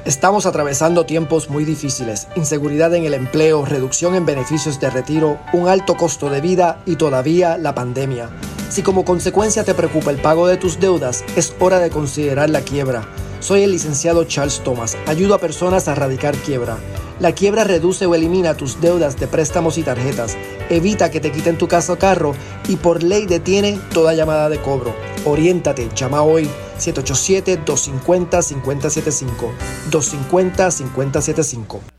Estamos 0.05 0.45
atravesando 0.47 1.05
tiempos 1.05 1.51
muy 1.51 1.65
difíciles, 1.65 2.29
inseguridad 2.35 2.95
en 2.95 3.05
el 3.05 3.13
empleo, 3.13 3.63
reducción 3.63 4.15
en 4.15 4.25
beneficios 4.25 4.79
de 4.79 4.89
retiro, 4.89 5.37
un 5.53 5.67
alto 5.67 5.97
costo 5.97 6.31
de 6.31 6.41
vida 6.41 6.79
y 6.87 6.95
todavía 6.95 7.59
la 7.59 7.75
pandemia. 7.75 8.27
Si 8.69 8.81
como 8.81 9.05
consecuencia 9.05 9.63
te 9.63 9.75
preocupa 9.75 10.09
el 10.09 10.17
pago 10.17 10.47
de 10.47 10.57
tus 10.57 10.79
deudas, 10.79 11.23
es 11.35 11.55
hora 11.59 11.77
de 11.77 11.91
considerar 11.91 12.49
la 12.49 12.61
quiebra. 12.61 13.03
Soy 13.39 13.61
el 13.61 13.71
licenciado 13.71 14.23
Charles 14.23 14.63
Thomas. 14.63 14.97
Ayudo 15.05 15.35
a 15.35 15.39
personas 15.39 15.87
a 15.87 15.91
erradicar 15.91 16.35
quiebra. 16.37 16.77
La 17.19 17.33
quiebra 17.33 17.65
reduce 17.65 18.05
o 18.05 18.15
elimina 18.15 18.55
tus 18.55 18.79
deudas 18.79 19.19
de 19.19 19.27
préstamos 19.27 19.77
y 19.77 19.83
tarjetas. 19.83 20.37
Evita 20.69 21.11
que 21.11 21.19
te 21.19 21.33
quiten 21.33 21.57
tu 21.57 21.67
casa 21.67 21.91
o 21.93 21.99
carro 21.99 22.33
y 22.69 22.77
por 22.77 23.03
ley 23.03 23.25
detiene 23.25 23.77
toda 23.93 24.13
llamada 24.13 24.47
de 24.47 24.61
cobro. 24.61 24.95
Oriéntate, 25.25 25.89
llama 25.93 26.21
hoy 26.21 26.49
787-250-5075. 26.77 29.51
250-5075. 29.91 31.98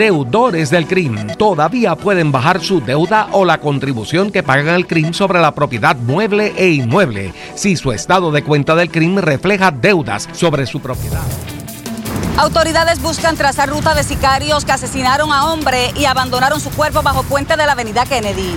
Deudores 0.00 0.70
del 0.70 0.86
CRIM 0.86 1.36
todavía 1.36 1.94
pueden 1.94 2.32
bajar 2.32 2.64
su 2.64 2.80
deuda 2.80 3.28
o 3.32 3.44
la 3.44 3.58
contribución 3.58 4.32
que 4.32 4.42
pagan 4.42 4.68
al 4.68 4.86
CRIM 4.86 5.12
sobre 5.12 5.42
la 5.42 5.54
propiedad 5.54 5.94
mueble 5.94 6.54
e 6.56 6.70
inmueble 6.70 7.34
si 7.54 7.76
su 7.76 7.92
estado 7.92 8.32
de 8.32 8.42
cuenta 8.42 8.74
del 8.74 8.90
CRIM 8.90 9.18
refleja 9.18 9.70
deudas 9.70 10.26
sobre 10.32 10.64
su 10.64 10.80
propiedad. 10.80 11.20
Autoridades 12.38 13.02
buscan 13.02 13.36
trazar 13.36 13.68
ruta 13.68 13.94
de 13.94 14.02
sicarios 14.02 14.64
que 14.64 14.72
asesinaron 14.72 15.32
a 15.32 15.52
hombre 15.52 15.92
y 15.94 16.06
abandonaron 16.06 16.62
su 16.62 16.70
cuerpo 16.70 17.02
bajo 17.02 17.22
puente 17.24 17.58
de 17.58 17.66
la 17.66 17.72
avenida 17.72 18.06
Kennedy. 18.06 18.54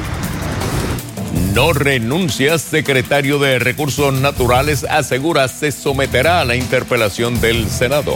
No 1.54 1.74
renuncia, 1.74 2.58
secretario 2.58 3.38
de 3.38 3.60
Recursos 3.60 4.14
Naturales 4.14 4.86
asegura 4.86 5.50
se 5.50 5.74
someterá 5.74 6.40
a 6.40 6.46
la 6.46 6.56
interpelación 6.56 7.42
del 7.42 7.70
Senado. 7.70 8.14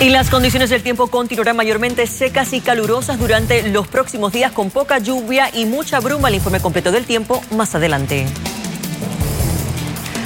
Y 0.00 0.10
las 0.10 0.30
condiciones 0.30 0.70
del 0.70 0.84
tiempo 0.84 1.08
continuarán 1.08 1.56
mayormente 1.56 2.06
secas 2.06 2.52
y 2.52 2.60
calurosas 2.60 3.18
durante 3.18 3.68
los 3.68 3.88
próximos 3.88 4.32
días 4.32 4.52
con 4.52 4.70
poca 4.70 4.98
lluvia 4.98 5.50
y 5.52 5.66
mucha 5.66 5.98
bruma. 5.98 6.28
El 6.28 6.36
informe 6.36 6.60
completo 6.60 6.92
del 6.92 7.04
tiempo 7.04 7.42
más 7.50 7.74
adelante. 7.74 8.24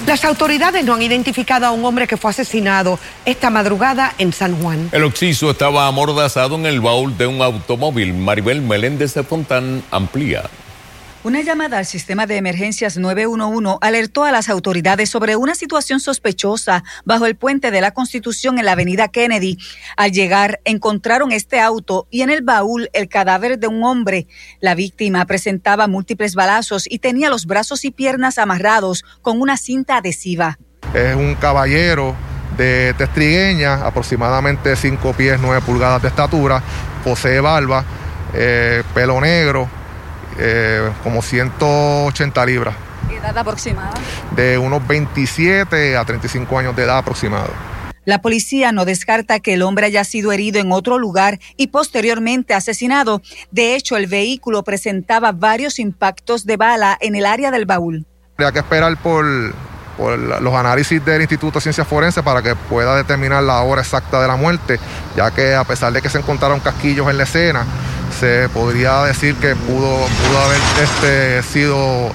Las 0.06 0.26
autoridades 0.26 0.85
no 0.85 0.92
han 0.94 1.00
identificado 1.00 1.64
a 1.64 1.70
un 1.70 1.87
hombre 1.87 2.06
que 2.06 2.18
fue 2.18 2.32
asesinado 2.32 2.98
esta 3.24 3.48
madrugada 3.48 4.12
en 4.18 4.35
San 4.35 4.61
Juan. 4.61 4.90
El 4.92 5.04
occiso 5.04 5.50
estaba 5.50 5.87
amordazado 5.87 6.56
en 6.56 6.66
el 6.66 6.82
baúl 6.82 7.16
de 7.16 7.26
un 7.26 7.40
automóvil. 7.40 8.12
Maribel 8.12 8.61
Meléndez 8.61 9.14
de 9.14 9.22
Fontán 9.22 9.82
amplía. 9.90 10.42
Una 11.24 11.40
llamada 11.40 11.78
al 11.78 11.87
sistema 11.87 12.26
de 12.26 12.37
emergencias 12.37 12.98
911 12.98 13.78
alertó 13.80 14.24
a 14.24 14.32
las 14.32 14.48
autoridades 14.48 15.08
sobre 15.08 15.37
una 15.37 15.54
situación 15.54 16.00
sospechosa 16.00 16.82
bajo 17.04 17.26
el 17.26 17.37
puente 17.37 17.70
de 17.70 17.80
la 17.80 17.92
Constitución 17.92 18.58
en 18.58 18.64
la 18.64 18.72
avenida 18.72 19.06
Kennedy. 19.06 19.56
Al 19.96 20.11
llegar, 20.11 20.61
encontraron 20.64 21.30
este 21.30 21.61
auto 21.61 22.08
y 22.11 22.22
en 22.22 22.30
el 22.30 22.42
baúl 22.42 22.90
el 22.92 23.08
cadáver 23.08 23.61
de 23.61 23.68
un 23.68 23.85
hombre. 23.85 24.26
La 24.58 24.74
víctima 24.74 25.24
presentaba 25.24 25.87
múltiples 25.87 26.35
balazos 26.35 26.90
y 26.90 26.98
tenía 26.98 27.30
los 27.30 27.46
brazos 27.46 27.85
y 27.85 27.92
piernas 27.92 28.38
amarrados 28.38 29.04
con 29.20 29.40
una 29.40 29.56
cinta 29.56 29.98
adhesiva. 29.98 30.58
Es 30.92 31.14
un 31.14 31.37
caballero 31.37 32.16
de 32.56 32.96
testrigueña, 32.98 33.87
aproximadamente 33.87 34.74
5 34.74 35.12
pies 35.12 35.38
9 35.40 35.62
pulgadas 35.64 36.02
de 36.02 36.08
estatura, 36.08 36.61
posee 37.04 37.38
barba, 37.38 37.85
eh, 38.35 38.82
pelo 38.92 39.20
negro, 39.20 39.68
eh, 40.38 40.90
como 41.03 41.23
180 41.23 42.47
libras. 42.47 42.75
¿Edad 43.11 43.37
aproximada? 43.37 43.95
De 44.35 44.59
unos 44.59 44.87
27 44.87 45.97
a 45.97 46.05
35 46.05 46.59
años 46.59 46.77
de 46.77 46.85
edad 46.85 46.99
aproximado. 46.99 47.51
La 48.05 48.21
policía 48.21 48.73
no 48.73 48.85
descarta 48.85 49.38
que 49.38 49.55
el 49.55 49.62
hombre 49.62 49.87
haya 49.87 50.03
sido 50.03 50.33
herido 50.33 50.59
en 50.59 50.73
otro 50.73 50.99
lugar 50.99 51.38
y 51.57 51.68
posteriormente 51.68 52.53
asesinado. 52.53 53.23
De 53.53 53.77
hecho, 53.77 53.97
el 53.97 54.09
vehículo 54.09 54.64
presentaba 54.64 55.31
varios 55.31 55.79
impactos 55.79 56.45
de 56.45 56.57
bala 56.57 56.99
en 57.01 57.14
el 57.14 57.27
área 57.27 57.53
del 57.53 57.64
baúl. 57.64 58.05
Habría 58.37 58.51
que 58.51 58.59
esperar 58.59 58.97
por, 58.97 59.25
por 59.97 60.18
los 60.18 60.55
análisis 60.55 61.05
del 61.05 61.21
Instituto 61.21 61.59
de 61.59 61.62
Ciencias 61.62 61.87
Forenses 61.87 62.25
para 62.25 62.42
que 62.42 62.57
pueda 62.57 62.97
determinar 62.97 63.45
la 63.45 63.61
hora 63.62 63.83
exacta 63.83 64.21
de 64.21 64.27
la 64.27 64.35
muerte, 64.35 64.81
ya 65.16 65.31
que 65.31 65.55
a 65.55 65.62
pesar 65.62 65.92
de 65.92 66.03
que 66.03 66.09
se 66.09 66.18
encontraron 66.18 66.59
casquillos 66.59 67.09
en 67.09 67.18
la 67.18 67.23
escena, 67.23 67.64
se 68.12 68.48
podría 68.48 69.03
decir 69.05 69.35
que 69.37 69.55
pudo, 69.57 70.07
pudo 70.07 70.38
haber 70.44 70.61
este, 70.83 71.42
sido 71.42 72.12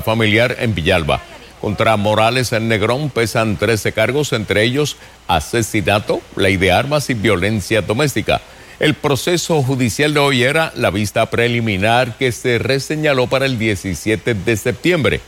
familiar 0.05 0.57
en 0.59 0.75
Villalba. 0.75 1.21
Contra 1.61 1.97
Morales 1.97 2.53
en 2.53 2.69
Negrón 2.69 3.09
pesan 3.09 3.57
13 3.57 3.93
cargos, 3.93 4.33
entre 4.33 4.65
ellos 4.65 4.97
asesinato, 5.29 6.21
ley 6.37 6.57
de 6.57 6.73
armas 6.73 7.09
y 7.09 7.15
violencia 7.15 7.81
doméstica. 7.83 8.41
El 8.81 8.95
proceso 8.95 9.63
judicial 9.63 10.13
de 10.13 10.21
hoy 10.21 10.43
era 10.43 10.73
la 10.75 10.91
vista 10.91 11.31
preliminar 11.31 12.19
que 12.19 12.33
se 12.33 12.59
reseñaló 12.59 13.29
para 13.29 13.47
el 13.47 13.59
17 13.59 14.35
de 14.35 14.57
septiembre. 14.57 15.21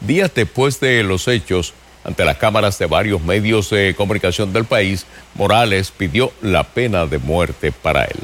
Días 0.00 0.30
después 0.34 0.78
de 0.80 1.02
los 1.02 1.26
hechos, 1.28 1.74
ante 2.04 2.24
las 2.24 2.36
cámaras 2.36 2.78
de 2.78 2.86
varios 2.86 3.20
medios 3.20 3.70
de 3.70 3.94
comunicación 3.96 4.52
del 4.52 4.64
país, 4.64 5.06
Morales 5.34 5.90
pidió 5.90 6.32
la 6.40 6.64
pena 6.64 7.06
de 7.06 7.18
muerte 7.18 7.72
para 7.72 8.04
él. 8.04 8.20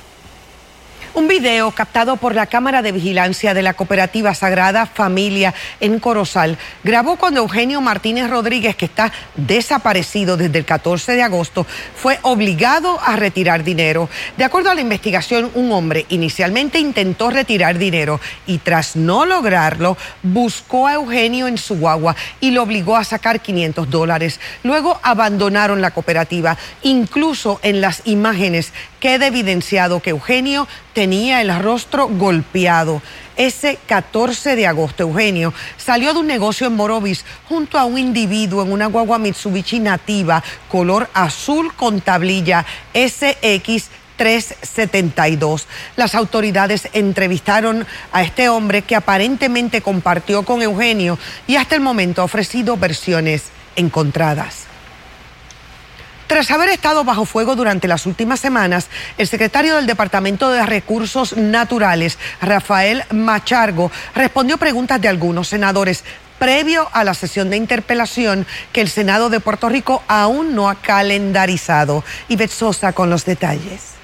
Un 1.15 1.29
video 1.29 1.71
captado 1.71 2.17
por 2.17 2.35
la 2.35 2.47
cámara 2.47 2.83
de 2.83 2.91
vigilancia 2.91 3.55
de 3.55 3.63
la 3.63 3.75
cooperativa 3.75 4.35
Sagrada 4.35 4.85
Familia 4.85 5.55
en 5.79 6.01
Corozal 6.01 6.59
grabó 6.83 7.15
cuando 7.15 7.39
Eugenio 7.39 7.81
Martínez 7.81 8.29
Rodríguez, 8.29 8.75
que 8.75 8.87
está 8.87 9.13
desaparecido 9.37 10.37
desde 10.37 10.59
el 10.59 10.65
14 10.65 11.13
de 11.13 11.23
agosto, 11.23 11.69
fue 11.95 12.19
obligado 12.23 12.99
a 13.01 13.15
retirar 13.15 13.63
dinero. 13.63 14.09
De 14.37 14.43
acuerdo 14.43 14.71
a 14.71 14.75
la 14.75 14.81
investigación, 14.81 15.53
un 15.55 15.71
hombre 15.71 16.05
inicialmente 16.09 16.81
intentó 16.81 17.31
retirar 17.31 17.79
dinero 17.79 18.21
y 18.45 18.59
tras 18.59 18.97
no 18.97 19.25
lograrlo, 19.25 19.97
buscó 20.25 20.89
a 20.89 20.95
Eugenio 20.95 21.47
en 21.47 21.59
su 21.59 21.77
guagua 21.77 22.17
y 22.41 22.51
lo 22.51 22.65
obligó 22.65 22.97
a 22.97 23.05
sacar 23.05 23.41
500 23.41 23.89
dólares. 23.89 24.41
Luego 24.65 24.99
abandonaron 25.05 25.81
la 25.81 25.93
cooperativa. 25.93 26.59
Incluso 26.83 27.61
en 27.63 27.81
las 27.81 28.03
imágenes 28.05 28.73
queda 29.05 29.27
evidenciado 29.27 30.01
que 30.01 30.09
Eugenio 30.09 30.67
tenía 30.95 31.43
el 31.43 31.55
rostro 31.63 32.09
golpeado. 32.09 33.03
Ese 33.37 33.79
14 33.87 34.57
de 34.57 34.67
agosto, 34.67 35.03
Eugenio 35.03 35.53
salió 35.77 36.15
de 36.15 36.21
un 36.21 36.27
negocio 36.27 36.67
en 36.67 36.75
Morovis 36.75 37.23
junto 37.47 37.79
a 37.79 37.85
un 37.85 37.99
individuo 37.99 38.63
en 38.63 38.73
una 38.73 38.87
guagua 38.87 39.19
Mitsubishi 39.19 39.79
nativa, 39.79 40.43
color 40.71 41.11
azul 41.13 41.75
con 41.75 42.01
tablilla 42.01 42.65
SX 42.95 43.91
372. 44.17 45.67
Las 45.97 46.15
autoridades 46.15 46.89
entrevistaron 46.95 47.87
a 48.11 48.23
este 48.23 48.49
hombre 48.49 48.81
que 48.81 48.97
aparentemente 48.97 49.83
compartió 49.83 50.45
con 50.45 50.63
Eugenio 50.63 51.19
y 51.47 51.57
hasta 51.57 51.75
el 51.75 51.83
momento 51.83 52.23
ha 52.23 52.25
ofrecido 52.25 52.79
versiones 52.79 53.51
encontradas. 53.77 54.74
Tras 56.27 56.51
haber 56.51 56.71
estado 56.71 57.05
bajo 57.05 57.27
fuego 57.27 57.55
durante 57.55 57.89
las 57.89 58.07
últimas 58.07 58.41
semanas, 58.41 58.89
el 59.19 59.29
secretario 59.29 59.77
del 59.77 59.87
Departamento 59.87 60.51
de 60.51 60.65
Recursos 60.65 61.37
Naturales, 61.37 62.19
Rafael 62.41 63.05
Machargo, 63.11 63.91
respondió 64.15 64.57
preguntas 64.57 65.01
de 65.01 65.09
algunos 65.09 65.49
senadores 65.49 66.05
previo 66.39 66.89
a 66.93 67.05
la 67.05 67.15
sesión 67.15 67.51
de 67.51 67.57
interpelación 67.57 68.47
que 68.73 68.81
el 68.81 68.89
Senado 68.89 69.31
de 69.31 69.41
Puerto 69.41 69.69
Rico 69.69 70.03
aún 70.09 70.55
no 70.55 70.69
ha 70.69 70.75
calendarizado. 70.77 72.05
Y 72.29 72.37
Sosa 72.49 72.93
con 72.93 73.11
los 73.11 73.25
detalles. 73.25 73.95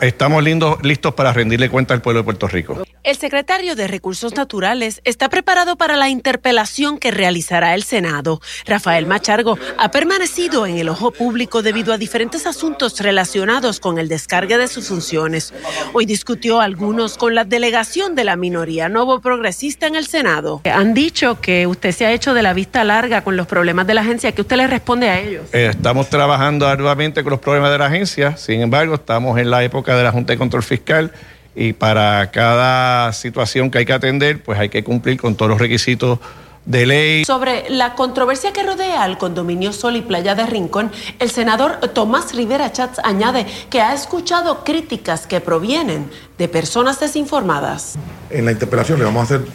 Estamos, 0.00 0.44
listos 0.82 1.14
para 1.14 1.32
rendirle 1.32 1.70
cuenta 1.70 1.94
al 1.94 2.02
pueblo 2.02 2.20
de 2.20 2.24
Puerto 2.24 2.48
Rico. 2.48 2.82
El 3.02 3.16
secretario 3.16 3.76
de 3.76 3.88
Recursos 3.88 4.34
Naturales 4.34 5.00
está 5.04 5.30
preparado 5.30 5.76
para 5.76 5.96
la 5.96 6.10
interpelación 6.10 6.98
que 6.98 7.10
realizará 7.10 7.74
el 7.74 7.82
Senado. 7.82 8.42
Rafael 8.66 9.06
Machargo 9.06 9.58
ha 9.78 9.90
permanecido 9.90 10.66
en 10.66 10.76
el 10.76 10.90
ojo 10.90 11.10
público 11.10 11.62
debido 11.62 11.94
a 11.94 11.98
diferentes 11.98 12.46
asuntos 12.46 13.00
relacionados 13.00 13.80
con 13.80 13.98
el 13.98 14.08
descargue 14.08 14.58
de 14.58 14.68
sus 14.68 14.88
funciones. 14.88 15.54
Hoy 15.94 16.04
discutió 16.04 16.60
algunos 16.60 17.16
con 17.16 17.34
la 17.34 17.44
delegación 17.44 18.14
de 18.14 18.24
la 18.24 18.36
minoría 18.36 18.90
nuevo 18.90 19.20
progresista 19.20 19.86
en 19.86 19.96
el 19.96 20.06
Senado. 20.06 20.60
Han 20.70 20.92
dicho 20.92 21.40
que 21.40 21.66
usted 21.66 21.92
se 21.92 22.04
ha 22.04 22.12
hecho 22.12 22.34
de 22.34 22.42
la 22.42 22.52
vista 22.52 22.84
larga 22.84 23.24
con 23.24 23.34
los 23.34 23.46
problemas 23.46 23.86
de 23.86 23.94
la 23.94 24.02
agencia. 24.02 24.32
¿Qué 24.32 24.42
usted 24.42 24.58
le 24.58 24.66
responde 24.66 25.08
a 25.08 25.20
ellos? 25.20 25.44
Eh, 25.54 25.68
estamos 25.70 26.10
trabajando 26.10 26.68
arduamente 26.68 27.22
con 27.22 27.30
los 27.30 27.40
problemas 27.40 27.72
de 27.72 27.78
la 27.78 27.86
agencia. 27.86 28.36
Sin 28.36 28.60
embargo, 28.60 28.96
estamos 28.96 29.38
en 29.38 29.48
la 29.48 29.64
época 29.64 29.96
de 29.96 30.04
la 30.04 30.12
Junta 30.12 30.34
de 30.34 30.38
Control 30.38 30.62
Fiscal 30.62 31.14
y 31.60 31.74
para 31.74 32.30
cada 32.30 33.12
situación 33.12 33.70
que 33.70 33.76
hay 33.76 33.84
que 33.84 33.92
atender, 33.92 34.42
pues 34.42 34.58
hay 34.58 34.70
que 34.70 34.82
cumplir 34.82 35.20
con 35.20 35.34
todos 35.34 35.50
los 35.50 35.60
requisitos 35.60 36.18
de 36.64 36.86
ley. 36.86 37.24
Sobre 37.26 37.68
la 37.68 37.94
controversia 37.94 38.54
que 38.54 38.62
rodea 38.62 39.02
al 39.02 39.18
condominio 39.18 39.74
Sol 39.74 39.96
y 39.96 40.00
Playa 40.00 40.34
de 40.34 40.46
Rincón, 40.46 40.90
el 41.18 41.30
senador 41.30 41.76
Tomás 41.92 42.34
Rivera 42.34 42.72
Chats 42.72 42.98
añade 43.04 43.44
que 43.68 43.82
ha 43.82 43.92
escuchado 43.92 44.64
críticas 44.64 45.26
que 45.26 45.42
provienen 45.42 46.10
de 46.38 46.48
personas 46.48 46.98
desinformadas. 46.98 47.96
En 48.30 48.46
la 48.46 48.52
interpelación 48.52 48.98
le 48.98 49.04
vamos 49.04 49.30
a 49.30 49.34
hacer 49.34 49.46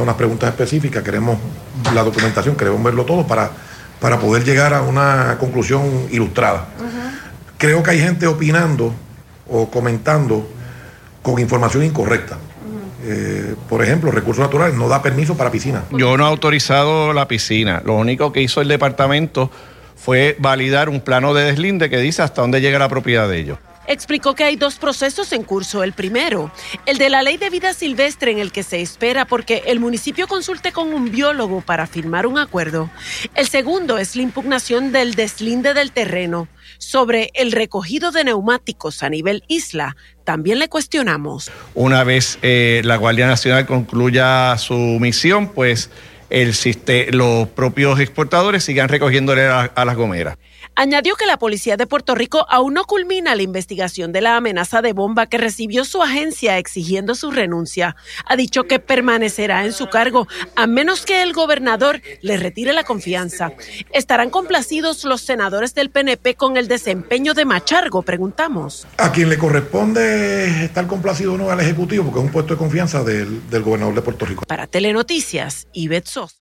unas 0.00 0.14
preguntas 0.14 0.50
específicas, 0.50 1.02
queremos 1.02 1.38
la 1.92 2.04
documentación, 2.04 2.54
queremos 2.54 2.80
verlo 2.84 3.04
todo 3.04 3.26
para, 3.26 3.50
para 3.98 4.20
poder 4.20 4.44
llegar 4.44 4.74
a 4.74 4.82
una 4.82 5.36
conclusión 5.40 6.06
ilustrada 6.12 6.68
creo 7.58 7.82
que 7.82 7.90
hay 7.90 8.00
gente 8.00 8.26
opinando 8.28 8.94
o 9.50 9.68
comentando 9.68 10.48
con 11.32 11.40
información 11.40 11.84
incorrecta. 11.84 12.38
Eh, 13.04 13.54
por 13.68 13.82
ejemplo, 13.82 14.10
recursos 14.10 14.42
naturales 14.42 14.76
no 14.76 14.88
da 14.88 15.02
permiso 15.02 15.36
para 15.36 15.50
piscina. 15.50 15.84
Yo 15.92 16.16
no 16.16 16.24
he 16.24 16.28
autorizado 16.28 17.12
la 17.12 17.28
piscina. 17.28 17.82
Lo 17.84 17.94
único 17.94 18.32
que 18.32 18.42
hizo 18.42 18.60
el 18.60 18.68
departamento 18.68 19.50
fue 19.96 20.36
validar 20.38 20.88
un 20.88 21.00
plano 21.00 21.34
de 21.34 21.44
deslinde 21.44 21.90
que 21.90 21.98
dice 21.98 22.22
hasta 22.22 22.42
dónde 22.42 22.60
llega 22.60 22.78
la 22.78 22.88
propiedad 22.88 23.28
de 23.28 23.38
ellos. 23.38 23.58
Explicó 23.86 24.34
que 24.34 24.44
hay 24.44 24.56
dos 24.56 24.76
procesos 24.76 25.32
en 25.32 25.44
curso. 25.44 25.82
El 25.82 25.94
primero, 25.94 26.52
el 26.84 26.98
de 26.98 27.08
la 27.08 27.22
ley 27.22 27.38
de 27.38 27.48
vida 27.48 27.72
silvestre 27.72 28.30
en 28.32 28.38
el 28.38 28.52
que 28.52 28.62
se 28.62 28.82
espera 28.82 29.24
porque 29.24 29.62
el 29.66 29.80
municipio 29.80 30.28
consulte 30.28 30.72
con 30.72 30.92
un 30.92 31.10
biólogo 31.10 31.62
para 31.62 31.86
firmar 31.86 32.26
un 32.26 32.38
acuerdo. 32.38 32.90
El 33.34 33.48
segundo 33.48 33.96
es 33.96 34.14
la 34.14 34.22
impugnación 34.22 34.92
del 34.92 35.14
deslinde 35.14 35.72
del 35.72 35.92
terreno. 35.92 36.48
Sobre 36.78 37.30
el 37.34 37.52
recogido 37.52 38.10
de 38.12 38.24
neumáticos 38.24 39.02
a 39.02 39.10
nivel 39.10 39.44
isla, 39.48 39.96
también 40.24 40.58
le 40.58 40.68
cuestionamos. 40.68 41.50
Una 41.74 42.04
vez 42.04 42.38
eh, 42.42 42.82
la 42.84 42.96
Guardia 42.96 43.26
Nacional 43.26 43.66
concluya 43.66 44.56
su 44.58 44.74
misión, 44.74 45.48
pues 45.48 45.90
los 47.10 47.48
propios 47.48 48.00
exportadores 48.00 48.64
sigan 48.64 48.88
recogiéndole 48.88 49.46
a 49.46 49.84
las 49.84 49.96
gomeras. 49.96 50.36
Añadió 50.80 51.16
que 51.16 51.26
la 51.26 51.40
policía 51.40 51.76
de 51.76 51.88
Puerto 51.88 52.14
Rico 52.14 52.46
aún 52.48 52.74
no 52.74 52.84
culmina 52.84 53.34
la 53.34 53.42
investigación 53.42 54.12
de 54.12 54.20
la 54.20 54.36
amenaza 54.36 54.80
de 54.80 54.92
bomba 54.92 55.26
que 55.26 55.36
recibió 55.36 55.84
su 55.84 56.04
agencia 56.04 56.56
exigiendo 56.56 57.16
su 57.16 57.32
renuncia. 57.32 57.96
Ha 58.24 58.36
dicho 58.36 58.62
que 58.68 58.78
permanecerá 58.78 59.64
en 59.64 59.72
su 59.72 59.88
cargo 59.88 60.28
a 60.54 60.68
menos 60.68 61.04
que 61.04 61.24
el 61.24 61.32
gobernador 61.32 62.00
le 62.20 62.36
retire 62.36 62.72
la 62.72 62.84
confianza. 62.84 63.50
¿Estarán 63.92 64.30
complacidos 64.30 65.02
los 65.02 65.20
senadores 65.20 65.74
del 65.74 65.90
PNP 65.90 66.36
con 66.36 66.56
el 66.56 66.68
desempeño 66.68 67.34
de 67.34 67.44
Machargo? 67.44 68.02
Preguntamos. 68.02 68.86
A 68.98 69.10
quien 69.10 69.30
le 69.30 69.36
corresponde 69.36 70.64
estar 70.64 70.86
complacido 70.86 71.32
o 71.32 71.36
no 71.36 71.50
al 71.50 71.58
Ejecutivo, 71.58 72.04
porque 72.04 72.20
es 72.20 72.24
un 72.26 72.30
puesto 72.30 72.54
de 72.54 72.58
confianza 72.58 73.02
del, 73.02 73.42
gobernador 73.50 73.96
de 73.96 74.02
Puerto 74.02 74.26
Rico. 74.26 74.44
Para 74.46 74.68
Telenoticias, 74.68 75.66
Ivette 75.72 76.06